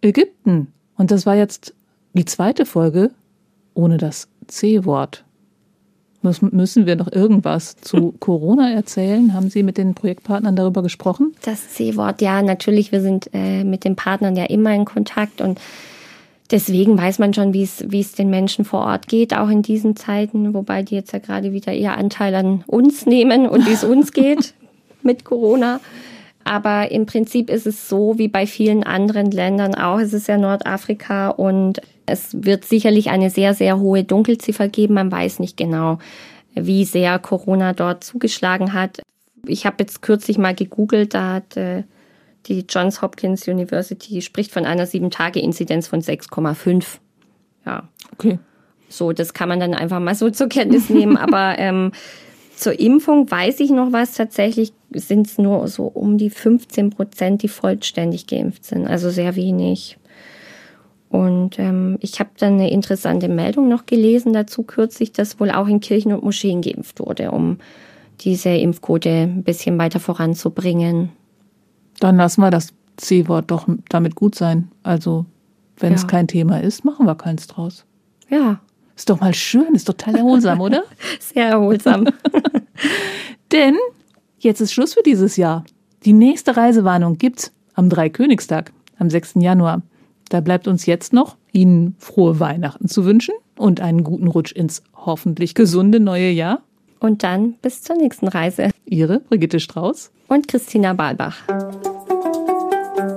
Ägypten. 0.01 0.73
Und 0.97 1.13
das 1.13 1.25
war 1.25 1.37
jetzt 1.37 1.75
die 2.13 2.25
zweite 2.25 2.67
Folge 2.67 3.11
ohne 3.75 3.97
das 3.97 4.29
C-Wort. 4.47 5.25
Müssen 6.23 6.87
wir 6.87 6.95
noch 6.95 7.11
irgendwas 7.11 7.77
zu 7.77 8.13
Corona 8.21 8.71
erzählen? 8.71 9.35
Haben 9.35 9.51
Sie 9.51 9.65
mit 9.65 9.77
den 9.77 9.95
Projektpartnern 9.95 10.55
darüber 10.55 10.83
gesprochen? 10.83 11.35
Das 11.45 11.71
C-Wort, 11.71 12.23
ja, 12.23 12.43
natürlich. 12.43 12.93
Wir 12.93 13.01
sind 13.01 13.31
äh, 13.33 13.65
mit 13.65 13.85
den 13.85 13.97
Partnern 13.97 14.37
ja 14.37 14.45
immer 14.45 14.73
in 14.73 14.85
Kontakt 14.85 15.41
und 15.41 15.61
deswegen 16.53 16.97
weiß 16.97 17.19
man 17.19 17.35
schon, 17.35 17.53
wie 17.55 17.65
es, 17.65 17.85
wie 17.89 18.01
es 18.01 18.13
den 18.13 18.31
Menschen 18.31 18.65
vor 18.65 18.83
Ort 18.83 19.09
geht, 19.09 19.35
auch 19.35 19.49
in 19.49 19.63
diesen 19.63 19.97
Zeiten, 19.97 20.55
wobei 20.55 20.83
die 20.83 20.95
jetzt 20.95 21.13
ja 21.13 21.19
gerade 21.19 21.53
wieder 21.53 21.73
eher 21.73 21.99
Anteil 21.99 22.35
an 22.37 22.63
uns 22.69 23.05
nehmen 23.05 23.49
und 23.49 23.67
wie 23.67 23.73
es 23.73 23.83
uns 23.83 24.13
geht 24.13 24.55
mit 25.03 25.25
Corona. 25.25 25.81
Aber 26.45 26.91
im 26.91 27.07
Prinzip 27.07 27.51
ist 27.51 27.67
es 27.67 27.89
so 27.89 28.19
wie 28.19 28.29
bei 28.29 28.47
vielen 28.47 28.85
anderen 28.85 29.31
Ländern 29.31 29.75
auch. 29.75 29.99
Es 29.99 30.13
ist 30.13 30.29
ja 30.29 30.39
Nordafrika 30.39 31.29
und 31.31 31.81
es 32.07 32.45
wird 32.45 32.65
sicherlich 32.65 33.11
eine 33.11 33.31
sehr, 33.31 33.55
sehr 33.55 33.79
hohe 33.79 34.05
Dunkelziffer 34.05 34.69
geben. 34.69 34.95
Man 34.95 35.13
weiß 35.13 35.39
nicht 35.39 35.57
genau, 35.57 35.99
wie 36.55 36.85
sehr 36.85 37.19
Corona 37.19 37.73
dort 37.73 38.05
zugeschlagen 38.05 38.73
hat. 38.73 39.03
Ich 39.47 39.67
habe 39.67 39.77
jetzt 39.81 40.03
kürzlich 40.03 40.39
mal 40.39 40.55
gegoogelt, 40.55 41.15
da 41.15 41.35
hat 41.35 41.57
äh, 41.57 41.85
die 42.47 42.65
Johns 42.69 43.03
Hopkins 43.03 43.47
University 43.47 44.23
spricht 44.23 44.53
von 44.53 44.67
einer 44.67 44.87
Sieben-Tage-Inzidenz 44.87 45.89
von 45.89 46.01
6,5. 46.01 46.85
Ja. 47.67 47.89
Okay. 48.13 48.39
So, 48.89 49.13
das 49.13 49.33
kann 49.33 49.49
man 49.49 49.61
dann 49.61 49.75
einfach 49.75 50.01
mal 50.01 50.15
so 50.15 50.31
zur 50.31 50.49
Kenntnis 50.49 50.91
nehmen. 50.91 51.17
Aber 51.19 51.59
ähm, 51.59 51.93
zur 52.57 52.79
Impfung 52.79 53.31
weiß 53.31 53.61
ich 53.61 53.71
noch 53.71 53.93
was. 53.93 54.15
Tatsächlich 54.15 54.73
sind 54.93 55.27
es 55.27 55.39
nur 55.39 55.67
so 55.69 55.85
um 55.85 56.19
die 56.19 56.31
15 56.31 56.91
Prozent, 56.91 57.43
die 57.43 57.49
vollständig 57.49 58.27
geimpft 58.27 58.65
sind. 58.65 58.87
Also 58.87 59.11
sehr 59.11 59.37
wenig. 59.37 59.99
Und 61.13 61.59
ähm, 61.59 61.99
ich 62.01 62.21
habe 62.21 62.31
dann 62.39 62.55
eine 62.55 62.71
interessante 62.71 63.29
Meldung 63.29 63.69
noch 63.69 63.85
gelesen 63.85 64.33
dazu 64.33 64.63
kürzlich, 64.63 65.13
dass 65.13 65.39
wohl 65.39 65.51
auch 65.51 65.69
in 65.69 65.81
Kirchen 65.81 66.11
und 66.15 66.25
Moscheen 66.25 66.63
geimpft 66.63 67.01
wurde, 67.01 67.33
um 67.33 67.59
diese 68.21 68.49
Impfquote 68.49 69.11
ein 69.11 69.43
bisschen 69.43 69.77
weiter 69.77 70.01
voranzubringen. 70.01 71.11
Dann 72.01 72.17
lassen 72.17 72.41
wir 72.41 72.51
das 72.51 72.73
C-Wort 72.97 73.51
doch 73.51 73.69
damit 73.91 74.15
gut 74.15 74.35
sein. 74.35 74.71
Also, 74.83 75.27
wenn 75.77 75.93
es 75.93 76.07
kein 76.07 76.29
Thema 76.29 76.63
ist, 76.63 76.83
machen 76.83 77.05
wir 77.05 77.15
keins 77.15 77.47
draus. 77.47 77.85
Ja. 78.31 78.61
Ist 78.97 79.11
doch 79.11 79.21
mal 79.21 79.35
schön, 79.35 79.75
ist 79.75 79.85
total 79.85 80.17
erholsam, 80.17 80.63
oder? 80.63 80.85
Sehr 81.21 81.49
erholsam. 81.49 82.07
Denn 83.53 83.77
jetzt 84.39 84.63
ist 84.63 84.73
Schluss 84.73 84.95
für 84.95 85.03
dieses 85.03 85.37
Jahr. 85.37 85.65
Die 86.07 86.15
nächste 86.15 86.57
Reisewarnung 86.57 87.19
gibt's 87.19 87.53
am 87.75 87.91
Dreikönigstag, 87.91 88.73
am 88.99 89.11
6. 89.11 89.35
Januar. 89.41 89.83
Da 90.33 90.41
bleibt 90.41 90.67
uns 90.67 90.87
jetzt 90.87 91.13
noch, 91.13 91.37
Ihnen 91.53 91.95
frohe 91.99 92.41
Weihnachten 92.41 92.89
zu 92.89 93.05
wünschen 93.05 93.35
und 93.59 93.83
einen 93.83 94.03
guten 94.03 94.29
Rutsch 94.29 94.53
ins 94.53 94.83
hoffentlich 94.97 95.55
gesunde 95.55 96.01
neue 96.01 96.31
Jahr. 96.31 96.63
Und 97.01 97.23
dann 97.23 97.57
bis 97.61 97.83
zur 97.83 97.97
nächsten 97.97 98.29
Reise. 98.29 98.71
Ihre 98.87 99.21
Brigitte 99.21 99.61
Strauß 99.61 100.11
und 100.29 100.49
Christina 100.49 100.95
Balbach. 100.95 101.37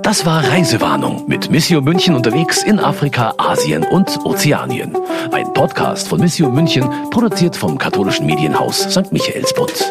Das 0.02 0.26
war 0.26 0.46
Reisewarnung 0.46 1.26
mit 1.26 1.50
Missio 1.50 1.80
München 1.80 2.14
unterwegs 2.14 2.62
in 2.62 2.78
Afrika, 2.78 3.32
Asien 3.38 3.84
und 3.84 4.22
Ozeanien. 4.26 4.94
Ein 5.32 5.50
Podcast 5.54 6.08
von 6.08 6.20
Missio 6.20 6.50
München, 6.50 6.86
produziert 7.10 7.56
vom 7.56 7.78
katholischen 7.78 8.26
Medienhaus 8.26 8.80
St. 8.92 9.10
Michaelsbund. 9.10 9.90